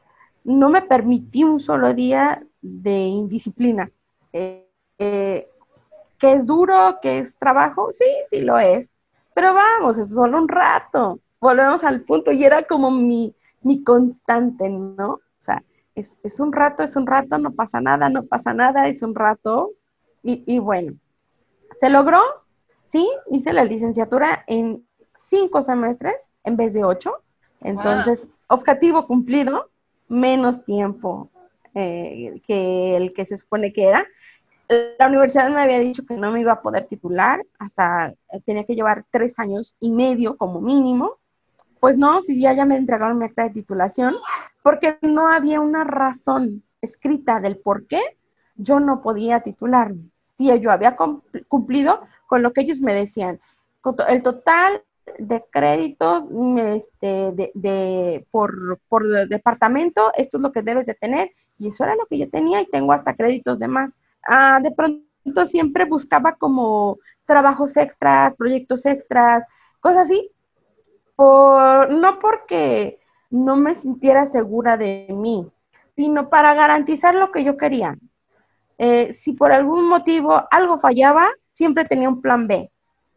no 0.44 0.70
me 0.70 0.82
permití 0.82 1.44
un 1.44 1.60
solo 1.60 1.94
día 1.94 2.44
de 2.62 2.98
indisciplina. 2.98 3.92
Eh, 4.34 4.68
eh, 4.98 5.50
que 6.18 6.34
es 6.34 6.48
duro, 6.48 7.00
que 7.02 7.20
es 7.20 7.38
trabajo, 7.38 7.92
sí, 7.92 8.06
sí 8.30 8.42
lo 8.42 8.60
es. 8.60 8.90
Pero 9.34 9.54
vamos, 9.54 9.98
es 9.98 10.10
solo 10.10 10.38
un 10.38 10.50
rato. 10.50 11.20
Volvemos 11.40 11.84
al 11.84 12.02
punto 12.02 12.32
y 12.32 12.44
era 12.44 12.64
como 12.64 12.92
mi, 12.92 13.34
mi 13.62 13.84
constante, 13.84 14.70
¿no? 14.70 15.12
O 15.14 15.22
sea, 15.40 15.64
es, 15.96 16.20
es, 16.24 16.40
un 16.42 16.52
rato, 16.52 16.84
es 16.84 16.96
un 16.98 17.08
rato, 17.08 17.38
no 17.38 17.52
pasa 17.52 17.80
nada, 17.80 18.10
no 18.10 18.26
pasa 18.26 18.54
nada, 18.54 18.88
es 18.88 19.02
un 19.02 19.16
rato. 19.16 19.72
Y, 20.22 20.44
y 20.46 20.60
bueno, 20.60 20.94
¿se 21.80 21.90
logró? 21.90 22.20
Sí, 22.84 23.10
hice 23.32 23.54
la 23.54 23.64
licenciatura 23.64 24.44
en 24.48 24.86
cinco 25.14 25.62
semestres 25.62 26.30
en 26.44 26.58
vez 26.58 26.74
de 26.74 26.84
ocho. 26.84 27.14
Entonces, 27.62 28.26
objetivo 28.48 29.08
cumplido, 29.08 29.70
menos 30.10 30.66
tiempo 30.66 31.30
eh, 31.76 32.42
que 32.46 32.98
el 32.98 33.14
que 33.14 33.26
se 33.26 33.38
supone 33.38 33.72
que 33.72 33.86
era. 33.86 34.06
La 35.00 35.08
universidad 35.08 35.50
me 35.50 35.62
había 35.62 35.80
dicho 35.80 36.06
que 36.06 36.16
no 36.16 36.32
me 36.32 36.42
iba 36.42 36.54
a 36.54 36.62
poder 36.62 36.86
titular, 36.88 37.44
hasta 37.58 38.10
eh, 38.10 38.42
tenía 38.46 38.66
que 38.66 38.76
llevar 38.76 39.06
tres 39.10 39.40
años 39.40 39.76
y 39.80 39.92
medio 39.92 40.38
como 40.38 40.62
mínimo. 40.62 41.18
Pues 41.80 41.98
no, 41.98 42.22
si 42.22 42.40
ya, 42.40 42.54
ya 42.54 42.66
me 42.66 42.76
entregaron 42.76 43.18
mi 43.18 43.26
acta 43.26 43.44
de 43.44 43.52
titulación, 43.52 44.16
porque 44.62 44.98
no 45.02 45.28
había 45.28 45.62
una 45.62 45.86
razón 45.86 46.64
escrita 46.82 47.40
del 47.40 47.58
por 47.58 47.88
qué 47.88 48.02
yo 48.56 48.80
no 48.80 49.02
podía 49.02 49.40
titularme. 49.40 50.10
Si 50.38 50.60
yo 50.60 50.72
había 50.72 50.96
cumplido 51.48 52.02
con 52.28 52.44
lo 52.44 52.54
que 52.54 52.62
ellos 52.62 52.80
me 52.80 52.94
decían, 52.94 53.40
el 54.08 54.24
total 54.24 54.84
de 55.18 55.44
créditos 55.52 56.26
este, 56.58 57.32
de, 57.54 58.26
por, 58.32 58.80
por, 58.88 59.28
departamento, 59.28 60.12
esto 60.16 60.38
es 60.38 60.44
lo 60.44 60.52
que 60.52 60.62
debes 60.62 60.86
de 60.86 60.94
tener, 60.94 61.32
y 61.58 61.70
eso 61.70 61.84
era 61.84 61.96
lo 61.96 62.06
que 62.06 62.18
yo 62.18 62.30
tenía 62.30 62.62
y 62.62 62.66
tengo 62.66 62.94
hasta 62.94 63.16
créditos 63.16 63.60
de 63.60 63.68
más. 63.68 63.92
Ah, 64.28 64.60
de 64.62 64.72
pronto 64.72 65.46
siempre 65.46 65.86
buscaba 65.86 66.36
como 66.36 67.00
trabajos 67.26 67.78
extras, 67.78 68.36
proyectos 68.36 68.86
extras, 68.86 69.46
cosas 69.80 70.08
así, 70.08 70.32
por, 71.16 71.92
no 71.92 72.20
porque 72.20 73.00
no 73.30 73.56
me 73.56 73.76
sintiera 73.76 74.26
segura 74.26 74.78
de 74.78 75.08
mí, 75.10 75.48
sino 75.96 76.30
para 76.30 76.54
garantizar 76.54 77.14
lo 77.16 77.32
que 77.32 77.44
yo 77.44 77.58
quería. 77.58 77.98
Eh, 78.78 79.12
si 79.12 79.34
por 79.34 79.52
algún 79.52 79.88
motivo 79.88 80.42
algo 80.50 80.80
fallaba, 80.80 81.30
siempre 81.52 81.86
tenía 81.86 82.08
un 82.08 82.22
plan 82.22 82.48
B. 82.48 82.72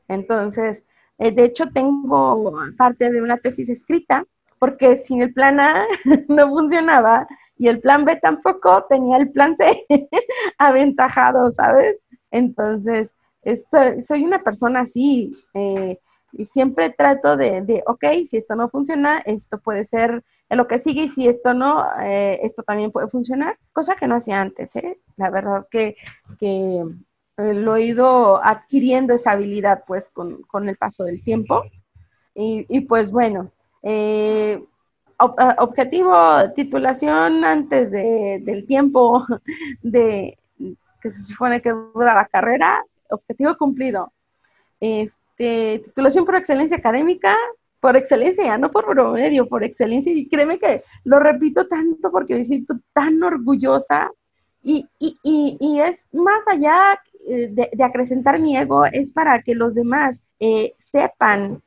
Entonces, 0.08 0.84
eh, 1.22 1.30
de 1.30 1.44
hecho, 1.44 1.66
tengo 1.72 2.52
parte 2.76 3.10
de 3.12 3.22
una 3.22 3.36
tesis 3.36 3.68
escrita 3.68 4.24
porque 4.58 4.96
sin 4.96 5.22
el 5.22 5.32
plan 5.32 5.60
A 5.60 5.86
no 6.28 6.48
funcionaba 6.48 7.28
y 7.56 7.68
el 7.68 7.78
plan 7.78 8.04
B 8.04 8.16
tampoco 8.16 8.84
tenía 8.88 9.18
el 9.18 9.30
plan 9.30 9.56
C 9.56 9.86
aventajado, 10.58 11.52
¿sabes? 11.52 11.96
Entonces, 12.32 13.14
soy 14.00 14.24
una 14.24 14.42
persona 14.42 14.80
así 14.80 15.36
eh, 15.54 15.96
y 16.32 16.44
siempre 16.44 16.90
trato 16.90 17.36
de, 17.36 17.84
ok, 17.86 18.04
si 18.26 18.38
esto 18.38 18.56
no 18.56 18.68
funciona, 18.68 19.18
esto 19.18 19.60
puede 19.60 19.84
ser 19.84 20.24
lo 20.50 20.66
que 20.66 20.80
sigue 20.80 21.04
y 21.04 21.08
si 21.08 21.28
esto 21.28 21.54
no, 21.54 21.84
eh, 22.00 22.40
esto 22.42 22.64
también 22.64 22.90
puede 22.90 23.06
funcionar, 23.06 23.58
cosa 23.72 23.94
que 23.94 24.08
no 24.08 24.16
hacía 24.16 24.40
antes, 24.40 24.74
¿eh? 24.74 24.98
La 25.16 25.30
verdad 25.30 25.66
que, 25.70 25.96
que 26.40 26.82
eh, 27.38 27.54
lo 27.54 27.76
he 27.76 27.84
ido 27.84 28.44
adquiriendo 28.44 29.14
esa 29.14 29.32
habilidad 29.32 29.84
pues 29.86 30.10
con, 30.10 30.68
el 30.68 30.76
paso 30.76 31.04
del 31.04 31.22
tiempo. 31.22 31.64
Y, 32.34 32.80
pues 32.82 33.10
bueno, 33.10 33.50
eh, 33.82 34.62
objetivo, 35.18 36.14
titulación 36.54 37.44
antes 37.44 37.90
del 37.90 38.66
tiempo 38.66 39.26
de 39.82 40.38
que 41.02 41.10
se 41.10 41.32
supone 41.32 41.60
que 41.60 41.70
dura 41.70 42.14
la 42.14 42.26
carrera, 42.26 42.84
objetivo 43.10 43.56
cumplido. 43.56 44.12
Este, 44.80 45.80
titulación 45.84 46.24
por 46.24 46.36
excelencia 46.36 46.76
académica, 46.76 47.36
por 47.80 47.96
excelencia, 47.96 48.56
no 48.58 48.70
por 48.70 48.86
promedio, 48.86 49.48
por 49.48 49.64
excelencia. 49.64 50.12
Y 50.12 50.28
créeme 50.28 50.58
que 50.58 50.84
lo 51.04 51.18
repito 51.18 51.66
tanto 51.66 52.10
porque 52.10 52.34
me 52.34 52.44
siento 52.44 52.78
tan 52.92 53.22
orgullosa 53.22 54.10
y, 54.62 54.86
y, 55.00 55.16
y, 55.22 55.80
es 55.80 56.08
más 56.12 56.46
allá 56.46 57.00
eh, 57.26 57.48
de, 57.50 57.84
acrecentar 57.84 58.40
mi 58.40 58.56
ego, 58.56 58.84
es 58.84 59.10
para 59.10 59.42
que 59.42 59.54
los 59.54 59.74
demás 59.74 60.20
eh, 60.40 60.74
sepan 60.78 61.62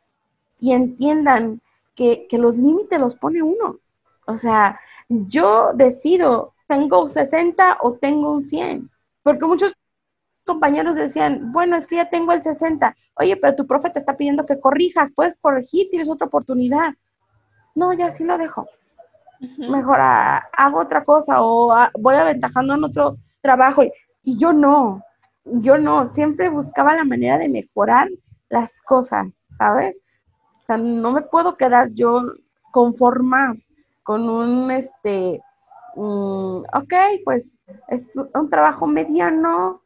y 0.60 0.74
entiendan 0.74 1.62
que, 1.96 2.28
que 2.30 2.38
los 2.38 2.56
límites 2.58 3.00
los 3.00 3.16
pone 3.16 3.42
uno. 3.42 3.80
O 4.26 4.38
sea, 4.38 4.80
yo 5.08 5.72
decido, 5.74 6.54
tengo 6.68 7.08
60 7.08 7.78
o 7.82 7.94
tengo 7.94 8.32
un 8.32 8.44
100, 8.44 8.90
porque 9.24 9.46
muchos 9.46 9.74
compañeros 10.46 10.96
decían, 10.96 11.52
bueno, 11.52 11.76
es 11.76 11.88
que 11.88 11.96
ya 11.96 12.10
tengo 12.10 12.32
el 12.32 12.44
60, 12.44 12.96
oye, 13.16 13.38
pero 13.38 13.56
tu 13.56 13.66
profe 13.66 13.90
te 13.90 14.00
está 14.00 14.18
pidiendo 14.18 14.46
que 14.46 14.60
corrijas, 14.60 15.12
puedes 15.16 15.36
corregir, 15.42 15.90
tienes 15.90 16.10
otra 16.10 16.28
oportunidad. 16.28 16.94
No, 17.74 17.94
ya 17.94 18.12
sí 18.12 18.24
lo 18.24 18.38
dejo. 18.38 18.68
Mejor 19.58 19.98
ah, 20.00 20.48
hago 20.54 20.80
otra 20.80 21.04
cosa 21.04 21.42
o 21.42 21.72
ah, 21.72 21.92
voy 22.00 22.16
aventajando 22.16 22.76
en 22.76 22.84
otro 22.84 23.18
trabajo. 23.42 23.84
Y, 23.84 23.92
y 24.24 24.38
yo 24.38 24.54
no, 24.54 25.04
yo 25.46 25.78
no, 25.78 26.12
siempre 26.14 26.50
buscaba 26.50 26.96
la 26.96 27.04
manera 27.04 27.38
de 27.38 27.50
mejorar 27.50 28.10
las 28.50 28.82
cosas, 28.82 29.28
¿sabes? 29.58 30.00
O 30.62 30.66
sea, 30.66 30.78
no 30.78 31.12
me 31.12 31.22
puedo 31.22 31.56
quedar 31.56 31.92
yo 31.94 32.24
conformar 32.72 33.56
con 34.04 34.28
un, 34.30 34.72
este, 34.72 35.42
mm, 35.96 36.58
ok, 36.74 36.94
pues 37.24 37.58
es 37.88 38.12
un 38.34 38.50
trabajo 38.50 38.88
mediano, 38.88 39.82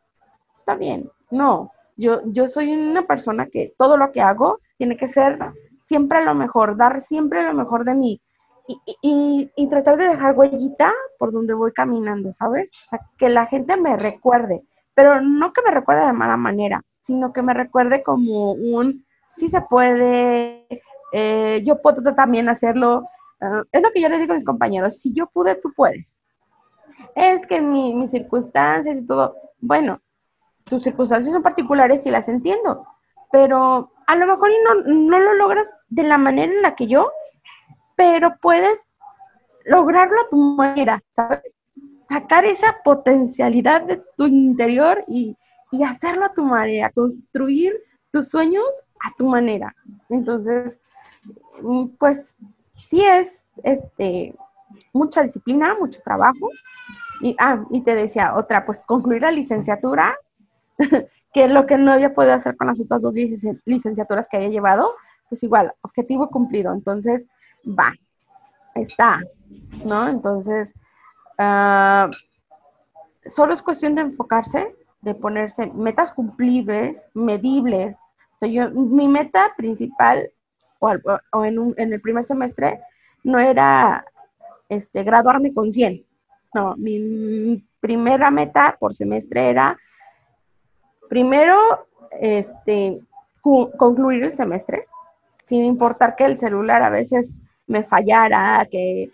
está 0.59 0.75
bien. 0.75 1.09
No, 1.31 1.71
yo, 1.97 2.21
yo 2.25 2.47
soy 2.47 2.73
una 2.73 3.05
persona 3.05 3.47
que 3.47 3.73
todo 3.77 3.97
lo 3.97 4.11
que 4.11 4.21
hago 4.21 4.59
tiene 4.77 4.97
que 4.97 5.07
ser 5.07 5.37
siempre 5.83 6.23
lo 6.23 6.33
mejor, 6.35 6.77
dar 6.77 7.01
siempre 7.01 7.43
lo 7.43 7.53
mejor 7.53 7.83
de 7.83 7.95
mí. 7.95 8.21
Y, 9.01 9.49
y, 9.55 9.67
tratar 9.67 9.97
de 9.97 10.09
dejar 10.09 10.37
huellita 10.37 10.93
por 11.17 11.31
donde 11.31 11.55
voy 11.55 11.71
caminando, 11.71 12.31
¿sabes? 12.31 12.69
que 13.17 13.27
la 13.27 13.47
gente 13.47 13.77
me 13.77 13.97
recuerde, 13.97 14.61
pero 14.93 15.21
no 15.21 15.53
que 15.53 15.61
me 15.61 15.71
recuerde 15.71 16.05
de 16.05 16.13
mala 16.13 16.37
manera, 16.37 16.83
sino 16.99 17.33
que 17.33 17.41
me 17.41 17.53
recuerde 17.53 18.03
como 18.03 18.53
un, 18.53 19.05
sí 19.29 19.49
se 19.49 19.61
puede, 19.61 20.67
eh, 21.13 21.61
yo 21.65 21.81
puedo 21.81 22.13
también 22.15 22.49
hacerlo. 22.49 23.07
Ah, 23.41 23.63
es 23.71 23.83
lo 23.83 23.91
que 23.91 24.01
yo 24.01 24.09
les 24.09 24.19
digo 24.19 24.33
a 24.33 24.35
mis 24.35 24.45
compañeros, 24.45 24.99
si 24.99 25.13
yo 25.13 25.27
pude, 25.27 25.55
tú 25.55 25.71
puedes. 25.75 26.11
Es 27.15 27.47
que 27.47 27.61
mi, 27.61 27.93
mis 27.93 28.11
circunstancias 28.11 28.99
y 28.99 29.05
todo, 29.05 29.35
bueno, 29.59 30.01
tus 30.65 30.83
circunstancias 30.83 31.33
son 31.33 31.43
particulares 31.43 32.05
y 32.05 32.11
las 32.11 32.27
entiendo, 32.27 32.85
pero 33.31 33.91
a 34.07 34.15
lo 34.15 34.27
mejor 34.27 34.49
no, 34.65 34.75
no 34.93 35.19
lo 35.19 35.33
logras 35.35 35.73
de 35.87 36.03
la 36.03 36.17
manera 36.17 36.51
en 36.51 36.61
la 36.61 36.75
que 36.75 36.87
yo, 36.87 37.11
pero 37.95 38.35
puedes 38.41 38.81
lograrlo 39.65 40.21
a 40.21 40.29
tu 40.29 40.37
manera, 40.37 41.01
¿sabes? 41.15 41.43
Sacar 42.09 42.45
esa 42.45 42.77
potencialidad 42.83 43.83
de 43.83 44.03
tu 44.17 44.25
interior 44.25 45.05
y, 45.07 45.37
y 45.71 45.83
hacerlo 45.83 46.25
a 46.25 46.33
tu 46.33 46.43
manera, 46.43 46.89
construir 46.89 47.73
tus 48.11 48.29
sueños 48.29 48.65
a 49.05 49.15
tu 49.17 49.27
manera. 49.27 49.75
Entonces, 50.09 50.79
mm, 51.61 51.87
pues 51.99 52.35
sí 52.83 53.01
es 53.01 53.45
este, 53.63 54.35
mucha 54.93 55.23
disciplina, 55.23 55.75
mucho 55.79 56.01
trabajo. 56.01 56.49
Y, 57.21 57.35
ah, 57.39 57.63
y 57.69 57.81
te 57.81 57.95
decía 57.95 58.35
otra, 58.35 58.65
pues 58.65 58.85
concluir 58.85 59.21
la 59.21 59.31
licenciatura 59.31 60.17
que 61.33 61.47
lo 61.47 61.65
que 61.65 61.77
no 61.77 61.91
había 61.91 62.13
podido 62.13 62.33
hacer 62.33 62.55
con 62.55 62.67
las 62.67 62.81
otras 62.81 63.01
dos 63.01 63.13
licenciaturas 63.65 64.27
que 64.27 64.37
había 64.37 64.49
llevado, 64.49 64.93
pues 65.27 65.43
igual, 65.43 65.73
objetivo 65.81 66.29
cumplido. 66.29 66.73
Entonces, 66.73 67.25
va, 67.65 67.93
está, 68.75 69.21
¿no? 69.85 70.07
Entonces, 70.07 70.73
uh, 71.39 72.11
solo 73.25 73.53
es 73.53 73.61
cuestión 73.61 73.95
de 73.95 74.01
enfocarse, 74.01 74.75
de 75.01 75.15
ponerse 75.15 75.67
metas 75.67 76.11
cumplibles, 76.11 77.07
medibles. 77.13 77.95
O 78.41 78.45
yo, 78.45 78.69
mi 78.71 79.07
meta 79.07 79.53
principal, 79.57 80.31
o, 80.79 81.45
en, 81.45 81.59
un, 81.59 81.73
en, 81.77 81.93
el 81.93 82.01
primer 82.01 82.23
semestre, 82.23 82.81
no 83.23 83.39
era 83.39 84.05
este, 84.69 85.03
graduarme 85.03 85.53
con 85.53 85.71
100. 85.71 86.05
No, 86.53 86.75
mi 86.77 87.65
primera 87.79 88.31
meta 88.31 88.77
por 88.79 88.93
semestre 88.93 89.49
era 89.49 89.77
primero, 91.09 91.87
este, 92.19 92.99
concluir 93.41 94.23
el 94.23 94.35
semestre, 94.35 94.85
sin 95.43 95.65
importar 95.65 96.15
que 96.15 96.25
el 96.25 96.37
celular 96.37 96.83
a 96.83 96.89
veces 96.89 97.39
me 97.69 97.83
fallara, 97.83 98.67
que, 98.69 99.11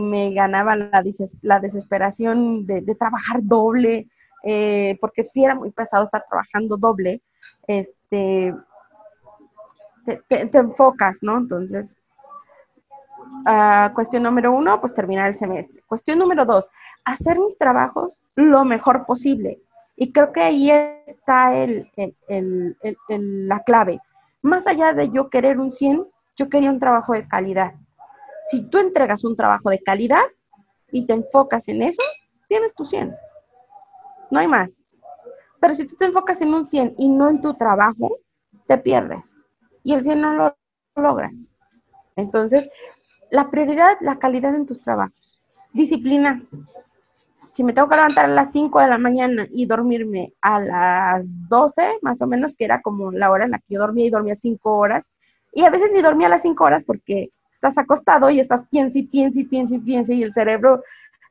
me 0.00 0.32
ganaba 0.32 0.74
la, 0.74 1.60
desesperación 1.60 2.66
de, 2.66 2.94
trabajar 2.98 3.40
doble, 3.42 4.08
eh, 4.44 4.96
porque 5.00 5.24
sí 5.24 5.44
era 5.44 5.54
muy 5.54 5.70
pesado 5.70 6.04
estar 6.04 6.24
trabajando 6.26 6.76
doble, 6.76 7.22
este, 7.66 8.54
te, 10.28 10.58
enfocas, 10.58 11.18
¿no? 11.20 11.36
Entonces, 11.36 11.98
ah, 13.46 13.92
cuestión 13.94 14.22
número 14.22 14.52
uno, 14.52 14.80
pues 14.80 14.94
terminar 14.94 15.28
el 15.28 15.36
semestre. 15.36 15.82
Cuestión 15.86 16.18
número 16.18 16.46
dos, 16.46 16.70
hacer 17.04 17.38
mis 17.38 17.58
trabajos 17.58 18.14
lo 18.36 18.64
mejor 18.64 19.04
posible. 19.04 19.60
Y 19.96 20.12
creo 20.12 20.32
que 20.32 20.40
ahí 20.40 20.70
está 20.70 21.54
el, 21.54 21.90
la 23.18 23.60
clave. 23.60 24.00
Más 24.40 24.66
allá 24.66 24.94
de 24.94 25.10
yo 25.10 25.28
querer 25.28 25.60
un 25.60 25.72
100, 25.72 26.06
yo 26.42 26.48
quería 26.48 26.70
un 26.70 26.80
trabajo 26.80 27.12
de 27.12 27.28
calidad. 27.28 27.74
Si 28.50 28.62
tú 28.62 28.78
entregas 28.78 29.22
un 29.24 29.36
trabajo 29.36 29.70
de 29.70 29.78
calidad 29.78 30.24
y 30.90 31.06
te 31.06 31.12
enfocas 31.12 31.68
en 31.68 31.82
eso, 31.82 32.02
tienes 32.48 32.74
tu 32.74 32.84
100. 32.84 33.14
No 34.30 34.40
hay 34.40 34.48
más. 34.48 34.80
Pero 35.60 35.74
si 35.74 35.86
tú 35.86 35.94
te 35.94 36.06
enfocas 36.06 36.40
en 36.42 36.52
un 36.52 36.64
100 36.64 36.96
y 36.98 37.08
no 37.08 37.30
en 37.30 37.40
tu 37.40 37.54
trabajo, 37.54 38.18
te 38.66 38.76
pierdes. 38.78 39.40
Y 39.84 39.94
el 39.94 40.02
100 40.02 40.20
no 40.20 40.32
lo 40.32 40.56
logras. 40.96 41.52
Entonces, 42.16 42.68
la 43.30 43.48
prioridad, 43.48 43.96
la 44.00 44.18
calidad 44.18 44.54
en 44.54 44.66
tus 44.66 44.80
trabajos. 44.80 45.40
Disciplina 45.72 46.42
si 47.52 47.64
me 47.64 47.72
tengo 47.72 47.88
que 47.88 47.96
levantar 47.96 48.24
a 48.24 48.28
las 48.28 48.50
5 48.52 48.80
de 48.80 48.88
la 48.88 48.98
mañana 48.98 49.46
y 49.50 49.66
dormirme 49.66 50.32
a 50.40 50.58
las 50.58 51.48
12, 51.48 51.98
más 52.00 52.22
o 52.22 52.26
menos, 52.26 52.54
que 52.54 52.64
era 52.64 52.80
como 52.80 53.12
la 53.12 53.30
hora 53.30 53.44
en 53.44 53.50
la 53.50 53.58
que 53.58 53.74
yo 53.74 53.80
dormía 53.80 54.06
y 54.06 54.10
dormía 54.10 54.34
5 54.34 54.72
horas, 54.72 55.11
y 55.52 55.64
a 55.64 55.70
veces 55.70 55.90
ni 55.92 56.00
dormía 56.00 56.28
las 56.28 56.42
5 56.42 56.64
horas 56.64 56.82
porque 56.84 57.30
estás 57.54 57.78
acostado 57.78 58.30
y 58.30 58.40
estás 58.40 58.64
piensa 58.64 58.98
y 58.98 59.04
piensa 59.04 59.40
y 59.40 59.44
piensa 59.44 59.74
y 59.74 59.78
piensa 59.78 60.12
y 60.12 60.22
el 60.22 60.32
cerebro, 60.32 60.82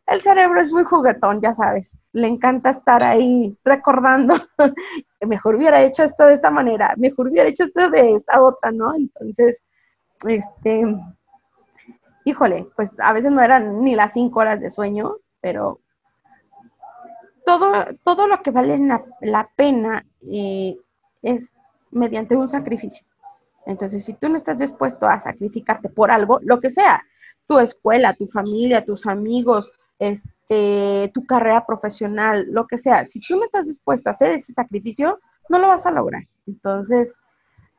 el 0.07 0.21
cerebro 0.21 0.62
es 0.62 0.71
muy 0.71 0.84
juguetón, 0.84 1.41
ya 1.41 1.53
sabes, 1.53 1.97
le 2.13 2.27
encanta 2.27 2.69
estar 2.69 3.03
ahí 3.03 3.57
recordando, 3.65 4.36
mejor 5.21 5.55
hubiera 5.55 5.81
hecho 5.81 6.03
esto 6.03 6.25
de 6.25 6.36
esta 6.36 6.51
manera, 6.51 6.93
mejor 6.97 7.27
hubiera 7.27 7.49
hecho 7.49 7.63
esto 7.63 7.89
de 7.89 8.13
esta 8.13 8.41
otra, 8.41 8.71
¿no? 8.71 8.95
Entonces, 8.95 9.62
este, 10.27 10.95
híjole, 12.25 12.67
pues 12.75 12.97
a 12.99 13.12
veces 13.12 13.31
no 13.31 13.41
eran 13.41 13.84
ni 13.84 13.95
las 13.95 14.13
5 14.13 14.39
horas 14.39 14.62
de 14.62 14.69
sueño, 14.69 15.17
pero 15.41 15.79
todo, 17.45 17.71
todo 18.03 18.27
lo 18.27 18.41
que 18.41 18.51
vale 18.51 18.79
la, 19.21 19.49
pena 19.55 20.05
eh, 20.29 20.77
es 21.21 21.53
mediante 21.89 22.36
un 22.36 22.47
sacrificio. 22.47 23.05
Entonces, 23.65 24.04
si 24.04 24.13
tú 24.13 24.30
no 24.30 24.36
estás 24.36 24.58
dispuesto 24.58 25.08
a 25.08 25.19
sacrificarte 25.19 25.89
por 25.89 26.12
algo, 26.12 26.39
lo 26.41 26.60
que 26.60 26.69
sea, 26.69 27.04
tu 27.45 27.60
escuela, 27.60 28.13
tu 28.13 28.28
familia, 28.28 28.86
tus 28.86 29.06
amigos, 29.06 29.71
este, 30.00 31.12
tu 31.13 31.26
carrera 31.26 31.65
profesional, 31.65 32.47
lo 32.50 32.65
que 32.67 32.78
sea, 32.78 33.06
si 33.06 33.19
tú 33.19 33.38
no 33.38 33.43
estás 33.43 33.67
dispuesto 33.67 34.10
a 34.10 34.13
hacer 34.13 34.32
ese 34.32 34.54
sacrificio, 34.54 35.19
no 35.50 35.60
lo 35.60 35.67
vas 35.67 35.86
a 35.86 35.91
lograr. 35.91 36.24
Entonces, 36.47 37.15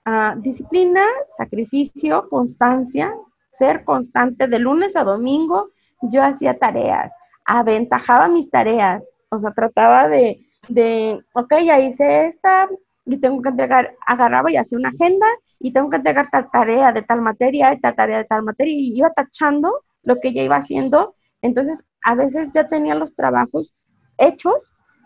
ah, 0.05 0.37
disciplina, 0.39 1.03
sacrificio, 1.37 2.29
constancia, 2.29 3.15
ser 3.51 3.85
constante 3.85 4.47
de 4.47 4.59
lunes 4.59 4.97
a 4.97 5.05
domingo, 5.05 5.71
yo 6.03 6.23
hacía 6.23 6.59
tareas, 6.59 7.13
aventajaba 7.45 8.29
mis 8.29 8.51
tareas, 8.51 9.03
o 9.31 9.39
sea, 9.39 9.53
trataba 9.53 10.09
de, 10.09 10.47
de, 10.69 11.25
ok, 11.33 11.55
ya 11.65 11.81
hice 11.81 12.27
esta 12.27 12.69
y 13.05 13.19
tengo 13.19 13.43
que 13.43 13.49
entregar, 13.49 13.97
agarraba 14.07 14.51
y 14.51 14.57
hacía 14.57 14.79
una 14.79 14.91
agenda 14.91 15.27
y 15.59 15.73
tengo 15.73 15.91
que 15.91 15.97
entregar 15.97 16.31
tal 16.31 16.51
tarea 16.51 16.93
de 16.93 17.03
tal 17.03 17.21
materia, 17.21 17.77
tal 17.81 17.95
tarea 17.95 18.19
de 18.19 18.25
tal 18.25 18.43
materia 18.43 18.75
y 18.75 18.97
iba 18.97 19.11
tachando 19.11 19.83
lo 20.03 20.21
que 20.21 20.33
ya 20.33 20.43
iba 20.43 20.57
haciendo. 20.57 21.15
Entonces, 21.41 21.85
a 22.05 22.15
veces 22.15 22.53
ya 22.53 22.69
tenía 22.69 22.95
los 22.95 23.15
trabajos 23.15 23.75
hechos 24.19 24.55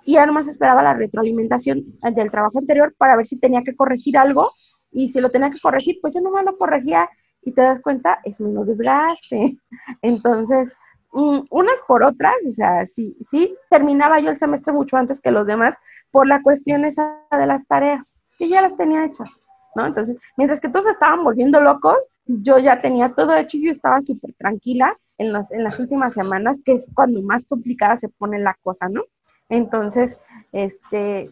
y 0.04 0.16
además 0.16 0.46
esperaba 0.48 0.82
la 0.82 0.94
retroalimentación 0.94 1.84
del 2.14 2.30
trabajo 2.30 2.58
anterior 2.58 2.94
para 2.96 3.16
ver 3.16 3.26
si 3.26 3.38
tenía 3.38 3.62
que 3.62 3.74
corregir 3.74 4.18
algo 4.18 4.52
y 4.92 5.08
si 5.08 5.20
lo 5.20 5.30
tenía 5.30 5.50
que 5.50 5.60
corregir, 5.60 5.98
pues 6.00 6.14
yo 6.14 6.20
no 6.20 6.30
me 6.30 6.42
lo 6.42 6.56
corregía 6.56 7.08
y 7.42 7.52
te 7.52 7.62
das 7.62 7.80
cuenta, 7.80 8.20
es 8.24 8.40
menos 8.40 8.66
desgaste. 8.66 9.58
Entonces, 10.02 10.72
unas 11.12 11.82
por 11.86 12.02
otras, 12.02 12.34
o 12.46 12.50
sea, 12.50 12.84
sí, 12.86 13.16
sí, 13.30 13.56
terminaba 13.70 14.20
yo 14.20 14.30
el 14.30 14.38
semestre 14.38 14.72
mucho 14.72 14.96
antes 14.96 15.20
que 15.20 15.30
los 15.30 15.46
demás 15.46 15.76
por 16.10 16.26
la 16.26 16.42
cuestión 16.42 16.84
esa 16.84 17.20
de 17.30 17.46
las 17.46 17.66
tareas, 17.66 18.18
que 18.38 18.48
ya 18.48 18.60
las 18.60 18.76
tenía 18.76 19.04
hechas. 19.04 19.40
¿no? 19.74 19.86
Entonces, 19.86 20.16
mientras 20.36 20.60
que 20.60 20.68
todos 20.68 20.86
estaban 20.86 21.22
volviendo 21.22 21.60
locos, 21.60 22.10
yo 22.26 22.58
ya 22.58 22.80
tenía 22.80 23.10
todo 23.10 23.36
hecho 23.36 23.58
yo 23.58 23.70
estaba 23.70 24.00
súper 24.00 24.34
tranquila 24.38 24.96
en, 25.18 25.28
en 25.28 25.64
las 25.64 25.78
últimas 25.78 26.14
semanas, 26.14 26.60
que 26.64 26.72
es 26.72 26.90
cuando 26.94 27.22
más 27.22 27.44
complicada 27.44 27.96
se 27.96 28.08
pone 28.08 28.38
la 28.38 28.56
cosa, 28.62 28.88
¿no? 28.88 29.02
Entonces, 29.48 30.18
este, 30.52 31.30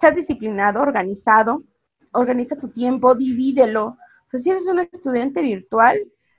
ser 0.00 0.14
disciplinado, 0.14 0.80
organizado, 0.80 1.62
organiza 2.12 2.56
tu 2.56 2.68
tiempo, 2.68 3.14
divídelo. 3.14 3.86
O 3.86 3.96
sea, 4.26 4.40
si 4.40 4.50
eres 4.50 4.66
un 4.68 4.80
estudiante 4.80 5.42
virtual, 5.42 5.98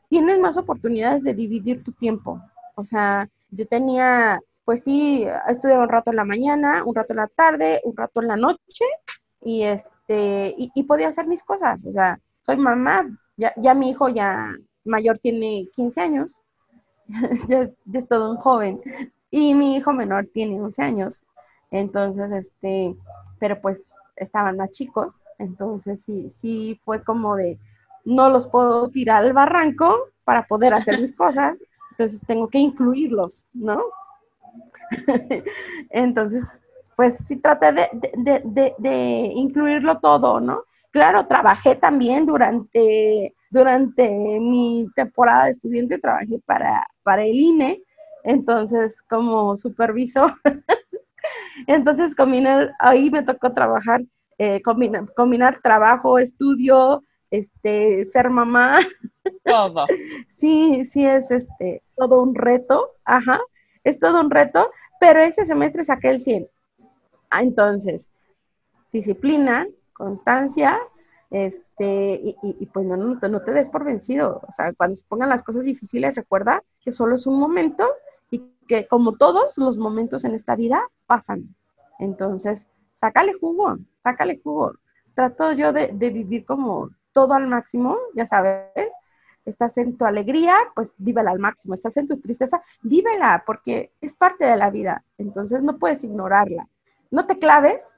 tienes 0.10 0.40
más 0.40 0.58
oportunidades 0.58 1.24
de 1.24 1.34
dividir 1.34 1.84
tu 1.84 1.92
tiempo. 1.92 2.42
O 2.76 2.84
sea, 2.84 3.30
yo 3.52 3.68
tenía, 3.68 4.40
pues 4.66 4.84
sí, 4.84 5.28
estudiaba 5.48 5.84
un 5.84 5.90
rato 5.90 6.12
en 6.12 6.18
la 6.18 6.26
mañana, 6.26 6.84
un 6.86 6.96
rato 6.96 7.14
en 7.14 7.18
la 7.18 7.28
tarde, 7.28 7.82
un 7.84 7.96
rato 7.96 8.22
en 8.22 8.28
la 8.28 8.36
noche, 8.36 8.86
y 9.42 9.64
este, 9.64 10.54
y, 10.58 10.84
podía 10.84 11.10
hacer 11.10 11.28
mis 11.28 11.44
cosas. 11.44 11.84
O 11.86 11.92
sea, 11.92 12.20
soy 12.42 12.58
mamá, 12.58 13.06
ya, 13.38 13.54
ya 13.58 13.74
mi 13.74 13.90
hijo 13.90 14.10
ya 14.10 14.54
mayor 14.86 15.20
tiene 15.20 15.68
15 15.76 16.02
años, 16.02 16.42
ya, 17.48 17.70
ya, 17.86 18.00
es 18.00 18.08
todo 18.08 18.32
un 18.32 18.38
joven, 18.38 18.82
y 19.32 19.56
mi 19.56 19.76
hijo 19.76 19.94
menor 19.94 20.28
tiene 20.34 20.62
11 20.62 20.82
años. 20.82 21.24
Entonces, 21.72 22.32
este, 22.32 22.96
pero 23.40 23.60
pues 23.62 23.90
estaban 24.16 24.58
más 24.58 24.72
chicos, 24.72 25.20
entonces 25.40 26.04
sí, 26.04 26.30
sí 26.30 26.80
fue 26.86 27.04
como 27.04 27.36
de, 27.36 27.58
no 28.06 28.30
los 28.30 28.48
puedo 28.48 28.90
tirar 28.90 29.24
al 29.24 29.34
barranco 29.34 29.96
para 30.24 30.46
poder 30.48 30.74
hacer 30.74 31.00
mis 31.00 31.14
cosas, 31.18 31.60
entonces 31.94 32.22
tengo 32.26 32.48
que 32.48 32.58
incluirlos, 32.58 33.46
¿no? 33.54 33.82
entonces, 35.90 36.62
pues 36.96 37.24
sí 37.28 37.38
traté 37.38 37.72
de, 37.72 39.32
incluirlo 39.36 40.00
todo, 40.00 40.40
¿no? 40.40 40.64
Claro, 40.92 41.26
trabajé 41.28 41.76
también 41.76 42.26
durante, 42.26 43.36
durante 43.50 44.10
mi 44.10 44.88
temporada 44.96 45.46
de 45.46 45.52
estudiante, 45.52 45.98
trabajé 46.00 46.40
para, 46.46 46.86
para 47.04 47.24
el 47.24 47.36
INE, 47.36 47.82
entonces 48.24 49.02
como 49.04 49.56
supervisor. 49.56 50.34
entonces 51.68 52.16
combinar, 52.16 52.74
ahí 52.80 53.10
me 53.10 53.24
tocó 53.24 53.54
trabajar, 53.54 54.02
eh, 54.38 54.62
combinar, 54.62 55.12
combinar 55.16 55.60
trabajo, 55.62 56.20
estudio, 56.20 57.04
este, 57.34 58.04
ser 58.06 58.30
mamá. 58.30 58.78
Todo. 59.44 59.88
sí, 60.30 60.86
sí 60.86 61.06
es 61.06 61.32
este, 61.32 61.82
todo 61.96 62.22
un 62.22 62.36
reto, 62.36 62.92
ajá, 63.06 63.40
es 63.84 64.00
todo 64.00 64.22
un 64.22 64.30
reto, 64.30 64.70
pero 65.00 65.20
ese 65.20 65.46
semestre 65.46 65.84
saqué 65.84 66.10
el 66.10 66.22
100. 66.22 66.48
Ah, 67.30 67.42
entonces, 67.42 68.10
disciplina, 68.92 69.68
constancia, 69.94 70.80
este, 71.32 72.14
y, 72.24 72.38
y, 72.42 72.66
pues 72.68 72.86
no, 72.86 72.96
no, 72.96 73.16
no, 73.16 73.42
te 73.42 73.52
des 73.52 73.70
por 73.70 73.84
vencido. 73.84 74.42
O 74.48 74.52
sea, 74.52 74.74
cuando 74.74 74.96
se 74.96 75.06
pongan 75.08 75.30
las 75.30 75.44
cosas 75.44 75.64
difíciles, 75.64 76.16
recuerda 76.16 76.62
que 76.82 76.92
solo 76.92 77.16
es 77.16 77.26
un 77.26 77.40
momento 77.40 77.90
y 78.30 78.44
que 78.68 78.88
como 78.88 79.14
todos 79.14 79.58
los 79.58 79.78
momentos 79.78 80.26
en 80.26 80.36
esta 80.36 80.56
vida 80.56 80.90
pasan. 81.08 81.56
Entonces, 82.00 82.68
sácale 82.92 83.34
jugo, 83.34 83.78
sácale 84.04 84.40
jugo. 84.44 84.74
Trato 85.16 85.54
yo 85.54 85.74
de, 85.74 85.88
de 85.88 86.10
vivir 86.10 86.46
como 86.46 86.90
todo 87.14 87.34
al 87.34 87.48
máximo, 87.48 87.98
ya 88.16 88.26
sabes, 88.26 88.94
estás 89.46 89.78
en 89.78 89.98
tu 89.98 90.06
alegría, 90.06 90.56
pues 90.76 90.94
vívela 90.98 91.32
al 91.32 91.40
máximo, 91.40 91.74
estás 91.74 91.98
en 91.98 92.08
tu 92.08 92.20
tristeza, 92.20 92.62
vívela, 92.82 93.44
porque 93.46 93.92
es 94.02 94.16
parte 94.16 94.46
de 94.46 94.58
la 94.58 94.70
vida, 94.70 95.04
entonces 95.18 95.62
no 95.62 95.78
puedes 95.78 96.04
ignorarla. 96.04 96.68
No 97.12 97.26
te 97.26 97.38
claves, 97.38 97.96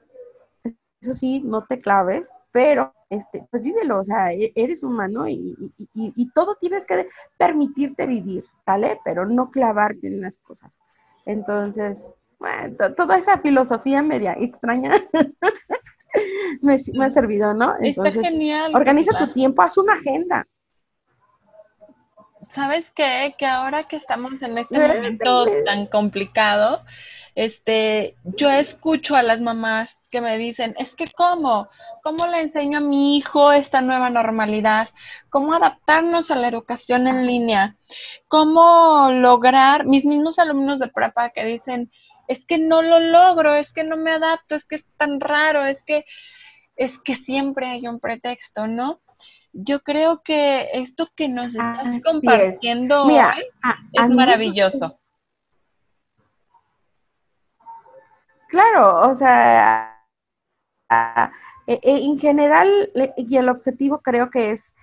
eso 1.00 1.14
sí, 1.14 1.42
no 1.44 1.64
te 1.64 1.80
claves, 1.80 2.30
pero 2.52 2.92
este, 3.10 3.46
pues 3.50 3.62
vívelo, 3.62 4.00
o 4.00 4.04
sea, 4.04 4.32
e-, 4.32 4.52
eres 4.54 4.82
humano 4.82 5.28
y, 5.28 5.56
y, 5.94 6.30
todo 6.30 6.56
tienes 6.56 6.84
que 6.86 7.08
permitirte 7.38 8.06
vivir, 8.06 8.44
¿vale? 8.66 9.00
Pero 9.04 9.26
no 9.26 9.50
clavarte 9.50 10.06
en 10.08 10.20
las 10.20 10.38
cosas. 10.38 10.78
Entonces, 11.24 12.08
bueno, 12.38 12.94
toda 12.94 13.18
esa 13.18 13.38
filosofía 13.38 14.02
media 14.02 14.34
extraña 14.38 14.92
me, 16.62 16.74
ha 16.74 17.08
servido, 17.08 17.54
¿no? 17.54 17.74
Entonces, 17.80 18.16
Está 18.16 18.28
genial. 18.28 18.74
Organiza 18.74 19.16
tu 19.18 19.28
tiempo, 19.32 19.62
haz 19.62 19.78
una 19.78 19.94
agenda. 19.94 20.46
¿Sabes 22.48 22.92
qué? 22.92 23.34
Que 23.36 23.46
ahora 23.46 23.88
que 23.88 23.96
estamos 23.96 24.40
en 24.40 24.56
este 24.58 24.78
momento 24.78 25.46
tan 25.64 25.86
complicado, 25.86 26.82
este, 27.34 28.16
yo 28.24 28.50
escucho 28.50 29.14
a 29.14 29.22
las 29.22 29.42
mamás 29.42 29.98
que 30.10 30.22
me 30.22 30.38
dicen, 30.38 30.74
es 30.78 30.96
que 30.96 31.12
cómo, 31.12 31.68
cómo 32.02 32.26
le 32.26 32.40
enseño 32.40 32.78
a 32.78 32.80
mi 32.80 33.18
hijo 33.18 33.52
esta 33.52 33.82
nueva 33.82 34.08
normalidad, 34.08 34.88
cómo 35.28 35.52
adaptarnos 35.52 36.30
a 36.30 36.36
la 36.36 36.48
educación 36.48 37.06
en 37.06 37.26
línea, 37.26 37.76
cómo 38.28 39.10
lograr, 39.12 39.84
mis 39.84 40.06
mismos 40.06 40.38
alumnos 40.38 40.78
de 40.78 40.88
prepa 40.88 41.30
que 41.30 41.44
dicen, 41.44 41.90
es 42.28 42.46
que 42.46 42.58
no 42.58 42.82
lo 42.82 43.00
logro, 43.00 43.54
es 43.54 43.72
que 43.72 43.84
no 43.84 43.96
me 43.96 44.12
adapto, 44.12 44.54
es 44.54 44.64
que 44.64 44.76
es 44.76 44.84
tan 44.96 45.20
raro, 45.20 45.64
es 45.64 45.82
que, 45.84 46.04
es 46.76 46.98
que 46.98 47.14
siempre 47.16 47.66
hay 47.66 47.86
un 47.86 48.00
pretexto, 48.00 48.66
¿no? 48.66 49.00
yo 49.58 49.80
creo 49.80 50.22
que 50.22 50.68
esto 50.72 51.08
que 51.16 51.28
nos 51.28 51.54
estás 51.54 52.02
compartiendo 52.04 53.04
hoy 53.04 53.16
es 53.92 54.08
maravilloso. 54.10 54.98
Claro, 58.48 59.08
o 59.08 59.14
sea, 59.14 60.04
e, 61.66 61.80
e, 61.82 62.04
en 62.04 62.18
general, 62.18 62.68
y 63.16 63.36
el 63.36 63.48
objetivo 63.48 64.00
creo 64.00 64.30
que 64.30 64.50
es 64.50 64.74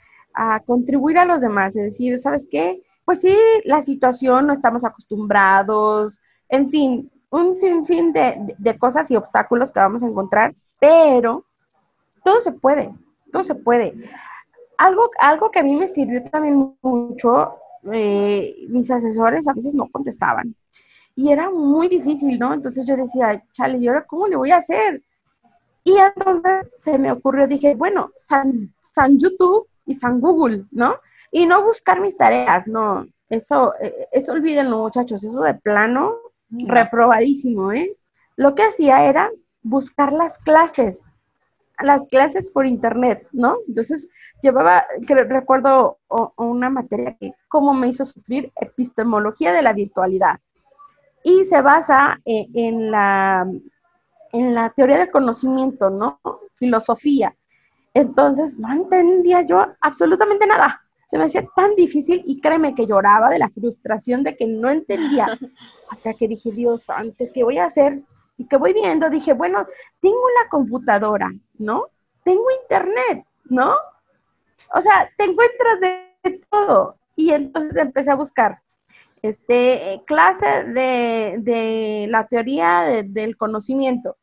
contribuir 0.66 1.20
a 1.20 1.26
los 1.26 1.42
demás, 1.42 1.76
es 1.76 1.84
decir, 1.84 2.18
¿sabes 2.18 2.48
qué? 2.50 2.82
Pues 3.06 3.22
sí, 3.22 3.36
la 3.66 3.82
situación 3.82 4.48
no 4.48 4.54
estamos 4.54 4.84
acostumbrados, 4.84 6.20
en 6.50 6.70
fin, 6.70 7.12
un 7.34 7.56
sinfín 7.56 8.14
de, 8.14 8.56
de 8.58 8.78
cosas 8.78 9.10
y 9.12 9.16
obstáculos 9.16 9.72
que 9.72 9.80
vamos 9.80 10.04
a 10.04 10.08
encontrar, 10.08 10.56
pero 10.80 11.46
todo 12.24 12.42
se 12.42 12.52
puede, 12.52 12.94
todo 13.32 13.44
se 13.44 13.56
puede 13.56 13.94
algo, 14.78 15.10
algo 15.20 15.52
que 15.52 15.60
a 15.60 15.64
mí 15.64 15.76
me 15.76 15.88
sirvió 15.88 16.24
también 16.24 16.76
mucho, 16.82 17.56
eh, 17.92 18.56
mis 18.70 18.90
asesores 18.92 19.48
a 19.48 19.54
veces 19.54 19.76
no 19.76 19.90
contestaban. 19.90 20.56
Y 21.16 21.32
era 21.32 21.50
muy 21.50 21.88
difícil, 21.88 22.40
¿no? 22.40 22.54
Entonces 22.54 22.86
yo 22.86 22.96
decía, 22.96 23.44
chale, 23.52 23.78
¿y 23.78 23.88
ahora 23.88 24.06
cómo 24.06 24.28
le 24.28 24.36
voy 24.36 24.52
a 24.52 24.58
hacer? 24.58 25.04
Y 25.84 25.96
entonces 25.98 26.72
se 26.82 26.98
me 26.98 27.12
ocurrió, 27.12 27.48
dije, 27.48 27.76
bueno, 27.76 28.12
San, 28.16 28.74
San 28.82 29.20
YouTube 29.20 29.68
y 29.86 29.94
San 29.94 30.20
Google, 30.20 30.66
¿no? 30.72 30.96
Y 31.32 31.46
no 31.46 31.64
buscar 31.64 32.00
mis 32.00 32.18
tareas, 32.18 32.68
no. 32.68 33.06
Eso, 33.30 33.74
eh, 33.80 34.08
eso 34.12 34.34
olvídenlo, 34.34 34.80
muchachos, 34.80 35.24
eso 35.24 35.42
de 35.42 35.54
plano, 35.54 36.16
reprobadísimo, 36.54 37.72
¿eh? 37.72 37.96
Lo 38.36 38.56
que 38.56 38.64
hacía 38.64 39.06
era 39.06 39.32
buscar 39.62 40.14
las 40.14 40.38
clases, 40.40 41.00
las 41.82 42.08
clases 42.08 42.50
por 42.50 42.66
internet, 42.66 43.28
¿no? 43.32 43.58
Entonces, 43.68 44.08
llevaba, 44.42 44.86
recuerdo 45.08 46.00
una 46.38 46.70
materia 46.70 47.16
que 47.20 47.34
cómo 47.48 47.74
me 47.74 47.88
hizo 47.88 48.06
sufrir 48.06 48.52
epistemología 48.56 49.52
de 49.54 49.62
la 49.62 49.74
virtualidad. 49.74 50.40
Y 51.24 51.46
se 51.46 51.62
basa 51.62 52.20
eh, 52.26 52.48
en, 52.54 52.92
la, 52.92 53.50
en 54.34 54.54
la 54.54 54.70
teoría 54.72 54.98
del 54.98 55.12
conocimiento, 55.12 55.90
¿no? 55.90 56.20
Filosofía. 56.56 57.36
Entonces, 57.94 58.58
no 58.60 58.74
entendía 58.74 59.42
yo 59.44 59.66
absolutamente 59.80 60.46
nada. 60.46 60.83
Se 61.08 61.18
me 61.18 61.26
hacía 61.26 61.46
tan 61.56 61.76
difícil 61.76 62.24
y 62.26 62.40
créeme 62.40 62.76
que 62.76 62.86
lloraba 62.86 63.30
de 63.30 63.40
la 63.40 63.50
frustración 63.50 64.24
de 64.24 64.36
que 64.36 64.46
no 64.48 64.70
entendía. 64.70 65.28
Hasta 65.90 66.14
que 66.14 66.28
dije, 66.28 66.52
Dios 66.52 66.84
santo, 66.84 67.26
¿qué 67.34 67.44
voy 67.44 67.58
a 67.58 67.66
hacer? 67.66 68.02
Y 68.38 68.48
que 68.48 68.58
voy 68.58 68.74
viendo, 68.74 69.10
dije, 69.10 69.34
bueno, 69.34 69.68
tengo 70.02 70.24
la 70.42 70.50
computadora, 70.50 71.32
¿no? 71.60 71.88
Tengo 72.24 72.46
internet, 72.62 73.26
¿no? 73.46 73.76
O 74.74 74.82
sea, 74.82 75.10
te 75.18 75.26
encuentras 75.26 75.80
de 75.82 76.42
todo. 76.50 76.98
Y 77.16 77.32
entonces 77.32 77.78
empecé 77.78 78.10
a 78.10 78.16
buscar 78.16 78.60
este, 79.24 80.04
clase 80.06 80.66
de, 80.66 82.06
la 82.10 82.28
teoría 82.28 83.04
del 83.06 83.38
conocimiento. 83.38 84.18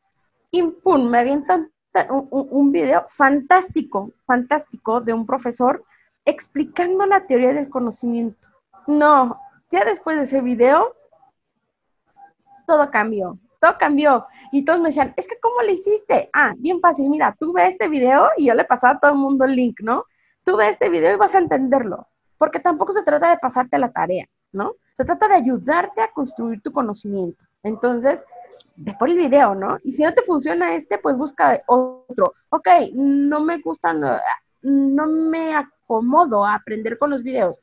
Y 0.51 0.63
pum, 0.63 1.09
me 1.09 1.19
avientan 1.19 1.71
un, 2.09 2.47
un, 2.51 2.71
video 2.71 3.05
fantástico, 3.07 4.11
fantástico 4.25 5.01
de 5.01 5.13
un 5.13 5.25
profesor 5.25 5.83
explicando 6.25 7.05
la 7.05 7.25
teoría 7.25 7.53
del 7.53 7.69
conocimiento. 7.69 8.47
No, 8.87 9.39
ya 9.71 9.85
después 9.85 10.17
de 10.17 10.23
ese 10.23 10.41
video, 10.41 10.95
todo 12.67 12.89
cambió, 12.91 13.37
todo 13.59 13.77
cambió. 13.77 14.27
Y 14.51 14.65
todos 14.65 14.79
me 14.79 14.89
decían, 14.89 15.13
es 15.15 15.27
que 15.27 15.39
¿cómo 15.39 15.61
le 15.61 15.73
hiciste? 15.73 16.29
Ah, 16.33 16.53
bien 16.57 16.81
fácil, 16.81 17.09
mira, 17.09 17.35
tú 17.39 17.53
ves 17.53 17.69
este 17.69 17.87
video 17.87 18.29
y 18.37 18.47
yo 18.47 18.53
le 18.53 18.65
pasaba 18.65 18.95
a 18.95 18.99
todo 18.99 19.11
el 19.11 19.17
mundo 19.17 19.45
el 19.45 19.55
link, 19.55 19.79
¿no? 19.81 20.05
tú 20.43 20.57
ves 20.57 20.71
este 20.71 20.89
video 20.89 21.13
y 21.13 21.17
vas 21.17 21.35
a 21.35 21.39
entenderlo, 21.39 22.07
porque 22.37 22.59
tampoco 22.59 22.93
se 22.93 23.03
trata 23.03 23.29
de 23.29 23.37
pasarte 23.37 23.77
la 23.77 23.91
tarea, 23.91 24.27
¿no? 24.51 24.75
Se 24.93 25.05
trata 25.05 25.27
de 25.27 25.35
ayudarte 25.35 26.01
a 26.01 26.11
construir 26.11 26.61
tu 26.61 26.71
conocimiento. 26.71 27.43
Entonces, 27.63 28.23
ve 28.75 28.95
por 28.97 29.09
el 29.09 29.17
video, 29.17 29.55
¿no? 29.55 29.77
Y 29.83 29.93
si 29.93 30.03
no 30.03 30.13
te 30.13 30.23
funciona 30.23 30.75
este, 30.75 30.97
pues 30.97 31.15
busca 31.15 31.59
otro. 31.67 32.33
Ok, 32.49 32.67
no 32.93 33.41
me 33.41 33.59
gustan, 33.59 34.03
no 34.61 35.07
me 35.07 35.55
acomodo 35.55 36.45
a 36.45 36.55
aprender 36.55 36.97
con 36.97 37.09
los 37.09 37.23
videos. 37.23 37.57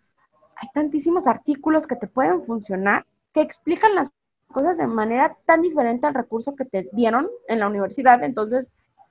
Hay 0.57 0.69
tantísimos 0.75 1.27
artículos 1.27 1.87
que 1.87 1.97
te 1.97 2.09
pueden 2.09 2.43
funcionar 2.43 3.07
que 3.33 3.41
explican 3.41 3.95
las 3.95 4.13
cosas 4.49 4.79
de 4.79 4.87
manera 4.87 5.37
tan 5.45 5.61
diferente 5.61 6.07
al 6.07 6.15
recurso 6.15 6.57
que 6.57 6.65
te 6.65 6.89
dieron 6.93 7.29
en 7.47 7.61
la 7.61 7.69
universidad. 7.69 8.23
Entonces, 8.25 8.71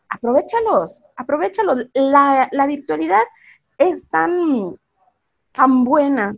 aprovechalos, 0.10 1.04
aprovechalos. 1.16 1.88
La, 1.94 2.50
la 2.52 2.68
virtualidad 2.68 3.24
es 3.78 4.08
tan, 4.08 4.78
tan 5.52 5.84
buena, 5.84 6.36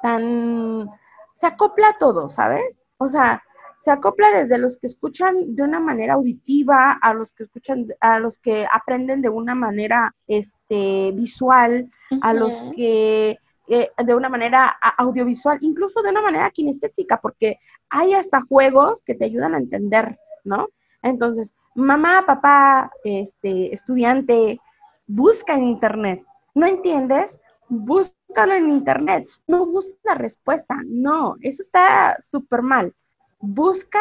tan... 0.00 0.88
se 1.34 1.46
acopla 1.46 1.90
a 1.90 1.98
todo, 1.98 2.28
¿sabes? 2.28 2.64
O 2.98 3.08
sea, 3.08 3.42
se 3.82 3.90
acopla 3.90 4.30
desde 4.30 4.58
los 4.58 4.76
que 4.76 4.86
escuchan 4.86 5.56
de 5.56 5.62
una 5.64 5.80
manera 5.80 6.14
auditiva 6.14 6.92
a 7.02 7.14
los 7.14 7.32
que 7.32 7.42
escuchan, 7.42 7.88
a 8.00 8.20
los 8.20 8.38
que 8.38 8.64
aprenden 8.72 9.22
de 9.22 9.28
una 9.28 9.56
manera 9.56 10.14
este, 10.28 11.10
visual, 11.12 11.90
a 12.20 12.32
los 12.32 12.60
que 12.76 13.38
eh, 13.66 13.90
de 14.06 14.14
una 14.14 14.28
manera 14.28 14.78
audiovisual, 14.98 15.58
incluso 15.62 16.00
de 16.00 16.10
una 16.10 16.22
manera 16.22 16.48
kinestésica, 16.52 17.20
porque 17.20 17.58
hay 17.90 18.14
hasta 18.14 18.42
juegos 18.42 19.02
que 19.02 19.16
te 19.16 19.24
ayudan 19.24 19.54
a 19.54 19.58
entender, 19.58 20.16
¿no? 20.44 20.68
Entonces, 21.02 21.52
mamá, 21.74 22.22
papá, 22.24 22.92
este, 23.02 23.74
estudiante, 23.74 24.60
busca 25.08 25.54
en 25.54 25.64
internet. 25.64 26.24
¿No 26.54 26.68
entiendes? 26.68 27.40
Búscalo 27.68 28.52
en 28.54 28.70
internet. 28.70 29.26
No 29.48 29.66
busques 29.66 29.98
la 30.04 30.14
respuesta. 30.14 30.76
No, 30.86 31.34
eso 31.40 31.62
está 31.62 32.16
súper 32.20 32.62
mal 32.62 32.94
busca 33.42 34.00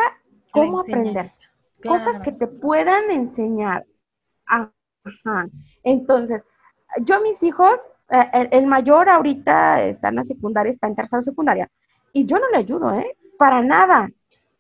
cómo 0.52 0.80
aprender, 0.80 1.32
cosas 1.84 2.20
que 2.20 2.32
te 2.32 2.48
puedan 2.48 3.12
enseñar. 3.12 3.86
Ajá. 4.46 5.48
Entonces, 5.84 6.46
yo 7.02 7.16
a 7.16 7.20
mis 7.20 7.42
hijos, 7.44 7.74
eh, 8.10 8.50
el, 8.52 8.68
mayor 8.68 9.10
ahorita 9.10 9.84
está 9.84 10.10
en 10.10 10.16
la 10.16 10.24
secundaria, 10.24 10.70
está 10.70 10.88
en 10.88 10.96
tercera 10.96 11.22
secundaria, 11.22 11.70
y 12.14 12.26
yo 12.26 12.38
no 12.38 12.48
le 12.50 12.58
ayudo, 12.58 12.94
¿eh? 12.94 13.18
Para 13.38 13.62
nada. 13.62 14.10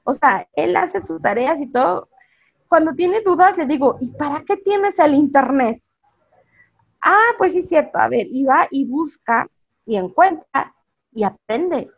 O 0.03 0.13
sea, 0.13 0.47
él 0.53 0.75
hace 0.75 1.01
sus 1.01 1.21
tareas 1.21 1.61
y 1.61 1.67
todo. 1.67 2.09
Cuando 2.67 2.93
tiene 2.93 3.21
dudas, 3.21 3.57
le 3.57 3.65
digo, 3.65 3.97
¿y 4.01 4.09
para 4.11 4.43
qué 4.43 4.57
tienes 4.57 4.97
el 4.97 5.13
internet? 5.13 5.83
Ah, 7.01 7.33
pues 7.37 7.51
sí, 7.51 7.59
es 7.59 7.69
cierto. 7.69 7.99
A 7.99 8.07
ver, 8.07 8.27
y 8.31 8.43
va 8.43 8.67
y 8.71 8.85
busca 8.85 9.47
y 9.85 9.97
encuentra 9.97 10.73
y 11.11 11.23
aprende. 11.23 11.89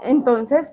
Entonces, 0.00 0.72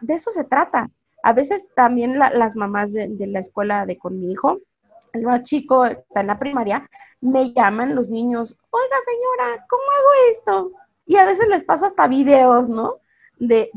de 0.00 0.14
eso 0.14 0.30
se 0.30 0.44
trata. 0.44 0.90
A 1.22 1.32
veces 1.32 1.68
también 1.74 2.18
las 2.18 2.56
mamás 2.56 2.92
de, 2.92 3.26
la 3.26 3.40
escuela 3.40 3.84
de 3.86 3.98
con 3.98 4.18
mi 4.18 4.32
hijo, 4.32 4.58
el 5.12 5.22
más 5.22 5.42
chico 5.42 5.84
está 5.84 6.20
en 6.20 6.28
la 6.28 6.38
primaria, 6.38 6.88
me 7.20 7.52
llaman 7.52 7.94
los 7.94 8.08
niños, 8.08 8.56
oiga 8.70 8.96
señora, 9.04 9.66
¿cómo 9.68 9.82
hago 9.82 10.30
esto? 10.30 10.72
Y 11.06 11.16
a 11.16 11.26
veces 11.26 11.48
les 11.48 11.64
paso 11.64 11.86
hasta 11.86 12.08
videos, 12.08 12.68
¿no? 12.68 13.00
De, 13.38 13.70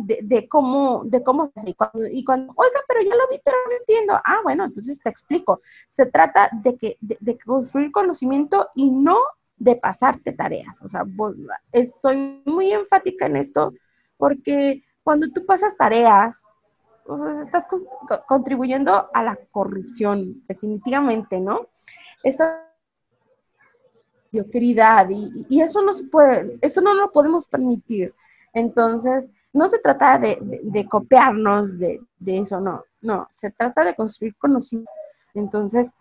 cómo, 0.49 1.03
de 1.05 1.23
cómo 1.23 1.45
se 1.45 1.51
hace. 1.55 1.69
Y 1.69 1.73
cuando, 1.73 2.07
y 2.07 2.23
cuando, 2.23 2.53
oiga, 2.55 2.79
pero 2.87 3.01
ya 3.01 3.15
lo 3.15 3.27
vi, 3.29 3.41
pero 3.43 3.57
no 3.69 3.75
entiendo. 3.77 4.13
Ah, 4.23 4.39
bueno, 4.43 4.65
entonces 4.65 4.99
te 4.99 5.09
explico. 5.09 5.61
Se 5.89 6.05
trata 6.05 6.49
de, 6.63 6.77
que, 6.77 6.97
de, 6.99 7.37
construir 7.39 7.91
conocimiento 7.91 8.69
y 8.75 8.89
no 8.91 9.17
de 9.57 9.77
pasarte 9.77 10.33
tareas. 10.33 10.81
O 10.81 10.89
sea, 10.89 11.05
soy 12.01 12.41
muy 12.45 12.71
enfática 12.71 13.25
en 13.25 13.37
esto 13.37 13.73
porque 14.17 14.83
cuando 15.03 15.29
tú 15.29 15.45
pasas 15.45 15.75
tareas, 15.77 16.41
pues 17.05 17.37
estás 17.37 17.65
contribuyendo 18.27 19.09
a 19.13 19.23
la 19.23 19.37
corrupción, 19.51 20.43
definitivamente, 20.47 21.39
¿no? 21.39 21.67
Esa 22.23 22.69
mediocridad 24.31 25.09
y, 25.09 25.45
y, 25.49 25.61
eso 25.61 25.81
no 25.81 25.93
se 25.93 26.05
puede, 26.05 26.57
eso 26.61 26.81
no 26.81 26.93
lo 26.93 27.11
podemos 27.11 27.45
permitir. 27.45 28.13
Entonces, 28.53 29.29
no 29.53 29.67
se 29.67 29.79
trata 29.79 30.17
de, 30.17 30.87
copiarnos 30.89 31.77
de, 31.77 32.01
eso, 32.25 32.59
no, 32.59 32.83
no, 33.01 33.27
se 33.29 33.51
trata 33.51 33.83
de 33.83 33.95
construir 33.95 34.35
conocimiento. 34.35 34.91
Entonces, 35.35 35.93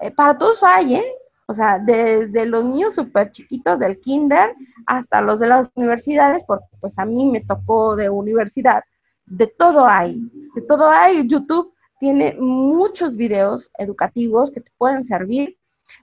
eh, 0.00 0.10
para 0.12 0.38
todos 0.38 0.62
hay, 0.62 0.96
¿eh? 0.96 1.14
O 1.46 1.54
sea, 1.54 1.78
desde 1.78 2.46
los 2.46 2.64
niños 2.64 2.94
súper 2.94 3.30
chiquitos 3.30 3.78
del 3.78 4.00
kinder 4.00 4.54
hasta 4.86 5.20
los 5.20 5.40
de 5.40 5.48
las 5.48 5.70
universidades, 5.74 6.44
porque 6.44 6.66
pues 6.80 6.98
a 6.98 7.04
mí 7.04 7.26
me 7.26 7.40
tocó 7.40 7.96
de 7.96 8.08
universidad, 8.08 8.82
de 9.26 9.46
todo 9.46 9.86
hay, 9.86 10.20
de 10.54 10.62
todo 10.62 10.88
hay. 10.88 11.26
YouTube 11.26 11.74
tiene 11.98 12.36
muchos 12.38 13.16
videos 13.16 13.70
educativos 13.78 14.50
que 14.50 14.60
te 14.60 14.70
pueden 14.78 15.04
servir. 15.04 15.56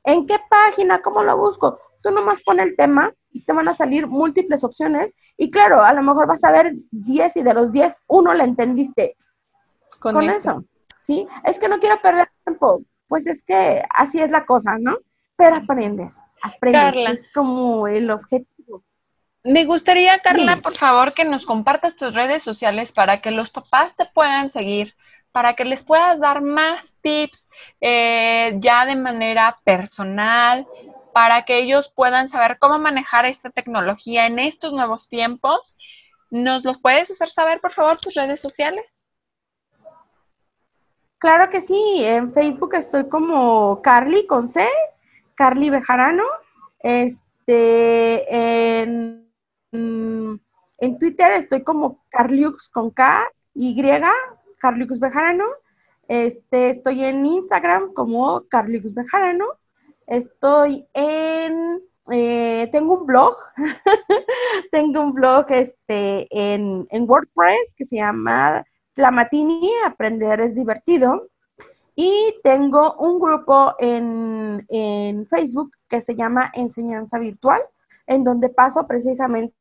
¿En 0.04 0.26
qué 0.26 0.38
página? 0.50 1.02
¿Cómo 1.02 1.24
lo 1.24 1.38
busco? 1.38 1.80
Tú 2.02 2.12
nomás 2.12 2.42
pon 2.44 2.60
el 2.60 2.76
tema 2.76 3.14
y 3.32 3.44
te 3.44 3.54
van 3.54 3.68
a 3.68 3.74
salir 3.74 4.08
múltiples 4.08 4.64
opciones. 4.64 5.14
Y 5.38 5.52
claro, 5.52 5.84
a 5.84 5.94
lo 5.94 6.02
mejor 6.02 6.28
vas 6.28 6.44
a 6.44 6.52
ver 6.52 6.76
10 6.92 7.38
y 7.38 7.44
de 7.44 7.54
los 7.54 7.72
10, 7.72 7.96
uno 8.08 8.34
le 8.34 8.44
entendiste. 8.44 9.18
Con 10.00 10.22
eso, 10.24 10.64
¿sí? 10.98 11.28
Es 11.44 11.60
que 11.60 11.68
no 11.68 11.80
quiero 11.80 12.02
perder 12.02 12.30
tiempo. 12.46 12.82
Pues 13.08 13.28
es 13.28 13.44
que 13.44 13.84
así 13.90 14.22
es 14.22 14.32
la 14.32 14.46
cosa, 14.46 14.78
¿no? 14.80 14.98
Pero 15.40 15.56
aprendes, 15.56 16.22
aprendes, 16.42 17.22
es 17.22 17.34
como 17.34 17.88
el 17.88 18.12
objetivo. 18.12 18.84
Me 19.42 19.64
gustaría, 19.64 20.20
Carla, 20.20 20.58
por 20.62 20.76
favor, 20.76 21.14
que 21.14 21.24
nos 21.24 21.46
compartas 21.46 21.96
tus 21.96 22.14
redes 22.14 22.44
sociales 22.44 22.92
para 22.92 23.22
que 23.22 23.32
los 23.32 23.50
papás 23.50 23.96
te 23.96 24.06
puedan 24.06 24.50
seguir, 24.50 24.96
para 25.32 25.54
que 25.54 25.64
les 25.64 25.82
puedas 25.82 26.20
dar 26.20 26.42
más 26.42 26.94
tips 27.02 27.48
eh, 27.80 28.58
ya 28.60 28.86
de 28.86 28.98
manera 28.98 29.58
personal, 29.64 30.68
para 31.14 31.46
que 31.46 31.60
ellos 31.60 31.90
puedan 31.96 32.28
saber 32.28 32.58
cómo 32.60 32.78
manejar 32.78 33.26
esta 33.26 33.50
tecnología 33.50 34.28
en 34.28 34.40
estos 34.40 34.74
nuevos 34.74 35.08
tiempos. 35.08 35.78
¿Nos 36.30 36.66
los 36.66 36.80
puedes 36.82 37.10
hacer 37.12 37.30
saber, 37.30 37.62
por 37.62 37.72
favor, 37.72 37.98
tus 37.98 38.14
redes 38.14 38.42
sociales? 38.42 39.06
Claro 41.18 41.50
que 41.50 41.62
sí, 41.62 42.04
en 42.04 42.34
Facebook 42.34 42.76
estoy 42.76 43.08
como 43.08 43.82
Carly 43.82 44.28
con 44.28 44.50
C 44.50 44.68
Carly 45.40 45.70
Bejarano. 45.70 46.26
Este, 46.82 48.26
en, 48.82 49.26
en 49.72 51.00
Twitter 51.00 51.32
estoy 51.32 51.64
como 51.64 52.04
Carliux 52.10 52.68
con 52.70 52.92
K, 52.92 53.26
Y, 53.54 53.82
Carliux 54.60 55.00
Bejarano. 55.00 55.46
Este, 56.10 56.72
estoy 56.72 57.06
en 57.06 57.26
Instagram 57.26 57.94
como 57.94 58.44
Carliux 58.50 58.94
Bejarano. 58.94 59.46
Estoy 60.08 60.86
en, 60.94 61.84
eh, 62.12 62.68
tengo 62.74 63.00
un 63.00 63.06
blog, 63.06 63.38
tengo 64.74 65.02
un 65.02 65.14
blog 65.14 65.46
este, 65.52 66.28
en, 66.32 66.86
en 66.90 67.10
WordPress 67.10 67.76
que 67.78 67.86
se 67.86 67.96
llama 67.96 68.66
Tlamatini, 68.94 69.72
Aprender 69.86 70.42
es 70.42 70.56
divertido. 70.56 71.30
Y 72.02 72.40
tengo 72.46 72.94
un 72.94 73.20
grupo 73.20 73.76
en, 73.78 74.66
Facebook 75.30 75.72
que 75.90 76.00
se 76.00 76.16
llama 76.16 76.50
Enseñanza 76.54 77.20
Virtual, 77.20 77.62
en 78.08 78.24
donde 78.24 78.48
paso 78.48 78.88
precisamente 78.88 79.54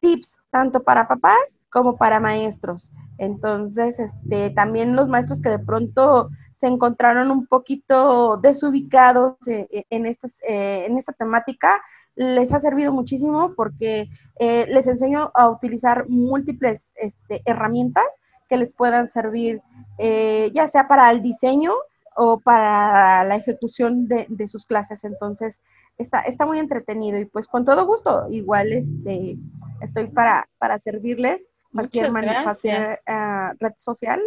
tips 0.00 0.38
tanto 0.50 0.82
para 0.82 1.06
papás 1.06 1.60
como 1.68 1.98
para 1.98 2.20
maestros. 2.20 2.90
Entonces, 3.18 3.98
este, 3.98 4.48
también 4.48 4.96
los 4.96 5.08
maestros 5.08 5.42
que 5.42 5.50
de 5.50 5.58
pronto 5.58 6.30
se 6.56 6.68
encontraron 6.68 7.30
un 7.30 7.46
poquito 7.46 8.38
desubicados 8.38 9.36
eh, 9.46 9.68
eh, 9.70 9.84
en, 9.90 10.06
estas, 10.06 10.40
eh, 10.48 10.86
en 10.86 10.96
esta 10.96 11.12
temática, 11.12 11.82
les 12.14 12.50
ha 12.54 12.60
servido 12.60 12.94
muchísimo 12.94 13.52
porque 13.54 14.08
les 14.40 14.86
enseño 14.86 15.30
a 15.34 15.50
utilizar 15.50 16.08
múltiples 16.08 16.88
este, 16.94 17.42
herramientas 17.44 18.06
que 18.48 18.56
les 18.56 18.74
puedan 18.74 19.08
servir, 19.08 19.62
eh, 19.98 20.50
ya 20.54 20.68
sea 20.68 20.88
para 20.88 21.10
el 21.10 21.22
diseño 21.22 21.72
o 22.16 22.40
para 22.40 23.24
la 23.24 23.36
ejecución 23.36 24.08
de, 24.08 24.48
sus 24.48 24.66
clases. 24.66 25.04
Entonces, 25.04 25.60
está, 25.98 26.20
está 26.22 26.46
muy 26.46 26.58
entretenido 26.58 27.18
y 27.18 27.26
pues 27.26 27.46
con 27.46 27.64
todo 27.64 27.86
gusto, 27.86 28.26
igual 28.30 28.72
este, 28.72 29.36
estoy 29.80 30.08
para, 30.08 30.48
para 30.58 30.78
servirles 30.78 31.40
cualquier 31.72 32.10
manera, 32.10 32.44
uh, 32.44 33.56
red 33.60 33.74
social. 33.78 34.20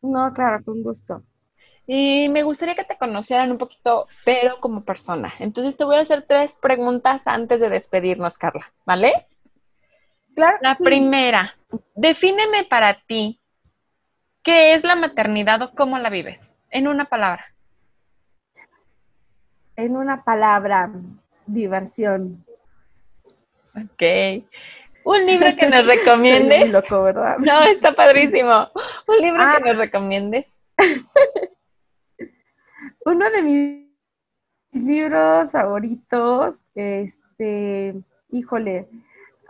No, 0.00 0.32
claro, 0.32 0.64
con 0.64 0.82
gusto. 0.82 1.22
Y 1.86 2.28
me 2.30 2.42
gustaría 2.42 2.74
que 2.74 2.84
te 2.84 2.96
conocieran 2.96 3.50
un 3.50 3.58
poquito, 3.58 4.06
pero 4.24 4.58
como 4.60 4.84
persona. 4.84 5.34
Entonces 5.38 5.76
te 5.76 5.84
voy 5.84 5.96
a 5.96 6.00
hacer 6.00 6.24
tres 6.26 6.54
preguntas 6.60 7.26
antes 7.26 7.60
de 7.60 7.68
despedirnos, 7.68 8.38
Carla, 8.38 8.72
¿vale? 8.86 9.26
Claro. 10.34 10.58
La 10.62 10.76
primera, 10.76 11.54
defíneme 11.94 12.64
para 12.64 12.94
ti 13.06 13.40
¿Qué 14.44 14.74
es 14.74 14.84
la 14.84 14.94
maternidad 14.94 15.62
o 15.62 15.74
cómo 15.74 15.98
la 15.98 16.10
vives? 16.10 16.52
En 16.70 16.86
una 16.86 17.06
palabra. 17.06 17.46
En 19.74 19.96
una 19.96 20.22
palabra, 20.22 20.92
diversión. 21.46 22.44
Ok. 23.74 24.44
Un 25.04 25.26
libro 25.26 25.56
que 25.56 25.66
nos 25.66 25.86
recomiendes. 25.94 26.70
loco, 26.70 27.02
¿verdad? 27.04 27.38
No, 27.38 27.62
está 27.62 27.92
padrísimo. 27.92 28.70
Un 29.08 29.16
libro 29.22 29.40
que 29.40 29.56
ah. 29.56 29.60
nos 29.64 29.76
recomiendes. 29.78 30.60
Uno 33.06 33.30
de 33.30 33.42
mis 33.42 34.84
libros 34.84 35.52
favoritos, 35.52 36.54
este, 36.74 37.94
híjole, 38.30 38.88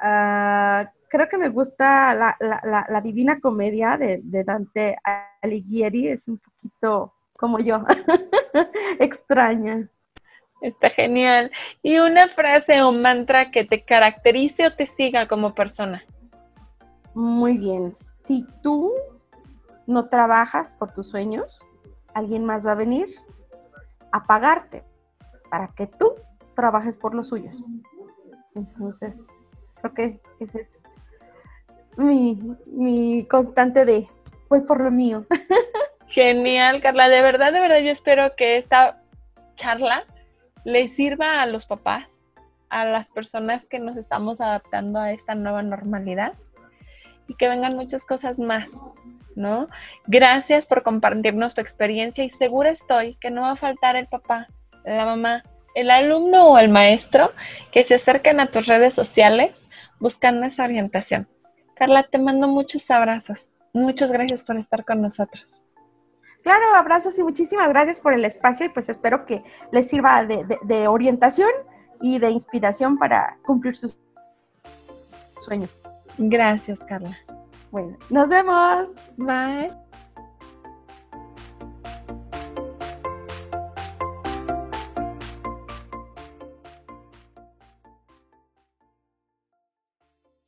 ah, 0.01 0.89
creo 1.15 1.29
que 1.29 1.39
me 1.39 1.49
gusta 1.49 2.13
la, 2.13 3.01
Divina 3.01 3.39
Comedia 3.39 3.97
de, 3.97 4.21
de, 4.25 4.43
Dante 4.43 4.97
Alighieri, 5.43 6.09
es 6.09 6.27
un 6.27 6.39
poquito 6.39 7.15
como 7.35 7.61
yo, 7.61 7.85
extraña. 8.99 9.89
Está 10.61 10.91
genial. 10.91 11.53
¿Y 11.85 11.99
una 11.99 12.27
frase 12.31 12.83
o 12.83 12.91
mantra 12.91 13.53
que 13.53 13.65
te 13.65 13.85
caracterice 13.85 14.67
o 14.67 14.75
te 14.75 14.89
siga 14.89 15.29
como 15.29 15.55
persona? 15.55 16.03
Muy 17.15 17.59
bien. 17.59 17.93
Si 17.93 18.45
tú 18.61 18.93
no 19.87 20.09
trabajas 20.09 20.75
por 20.75 20.95
tus 20.95 21.11
sueños, 21.11 21.65
alguien 22.13 22.45
más 22.45 22.67
va 22.67 22.73
a 22.73 22.77
venir 22.77 23.07
a 24.11 24.25
pagarte 24.25 24.83
para 25.49 25.69
que 25.69 25.87
tú 25.87 26.15
trabajes 26.57 26.97
por 26.97 27.15
los 27.15 27.29
suyos. 27.29 27.69
Entonces, 28.57 29.29
creo 29.81 29.95
que 29.95 30.21
ese 30.41 30.63
es 30.63 30.83
mi, 31.97 33.27
constante 33.29 33.85
de 33.85 34.09
voy 34.49 34.61
por 34.63 34.81
lo 34.81 34.91
mío. 34.91 35.27
Genial, 36.09 36.81
Carla. 36.81 37.09
De 37.09 37.23
verdad, 37.23 37.53
de 37.53 37.61
verdad, 37.61 37.81
yo 37.81 37.91
espero 37.91 38.37
que 38.37 38.57
esta 38.57 39.01
charla 39.57 40.05
le 40.65 40.89
sirva 40.89 41.43
a 41.43 41.47
los 41.47 41.67
papás, 41.67 42.25
a 42.71 42.85
las 42.85 43.09
personas 43.11 43.67
que 43.67 43.79
nos 43.79 43.97
estamos 43.97 44.41
adaptando 44.41 44.99
a 44.99 45.13
esta 45.13 45.35
nueva 45.35 45.63
normalidad 45.63 46.35
y 47.29 47.35
que 47.35 47.49
vengan 47.49 47.77
muchas 47.77 48.05
cosas 48.05 48.39
más, 48.39 48.73
¿no? 49.35 49.69
Gracias 50.07 50.67
por 50.67 50.83
compartirnos 50.83 51.55
tu 51.55 51.61
experiencia 51.61 52.25
y 52.25 52.31
segura 52.31 52.71
estoy 52.71 53.17
que 53.17 53.31
no 53.31 53.43
va 53.43 53.53
a 53.53 53.57
faltar 53.57 53.97
el 53.97 54.07
papá, 54.07 54.47
la 54.85 55.05
mamá, 55.07 55.43
el 55.75 55.91
alumno 55.91 56.49
o 56.49 56.59
el 56.59 56.69
maestro 56.69 57.33
que 57.73 57.85
se 57.85 57.95
acerquen 57.95 58.41
a 58.41 58.47
tus 58.47 58.67
redes 58.67 58.95
sociales 58.95 59.67
buscando 59.99 60.47
esa 60.47 60.65
orientación. 60.65 61.29
Carla, 61.75 62.05
te 62.05 62.19
mando 62.19 62.49
muchos 62.49 62.91
abrazos. 62.91 63.51
Muchas 63.73 64.13
gracias 64.13 64.43
por 64.43 64.57
estar 64.57 64.85
con 64.85 65.03
nosotros. 65.03 65.61
Claro, 66.43 66.75
abrazos 66.77 67.19
y 67.19 67.23
muchísimas 67.23 67.69
gracias 67.69 67.99
por 67.99 68.13
el 68.13 68.25
espacio 68.25 68.67
y 68.67 68.69
pues 68.69 68.89
espero 68.89 69.25
que 69.25 69.43
les 69.73 69.89
sirva 69.89 70.25
de, 70.25 70.59
de 70.63 70.89
orientación 70.89 71.49
y 72.01 72.19
de 72.19 72.31
inspiración 72.31 72.99
para 72.99 73.39
cumplir 73.45 73.75
sus 73.75 73.99
sueños. 75.41 75.83
Gracias, 76.19 76.79
Carla. 76.81 77.17
Bueno, 77.71 77.97
nos 78.11 78.31
vemos. 78.31 78.93
Bye. 79.17 79.84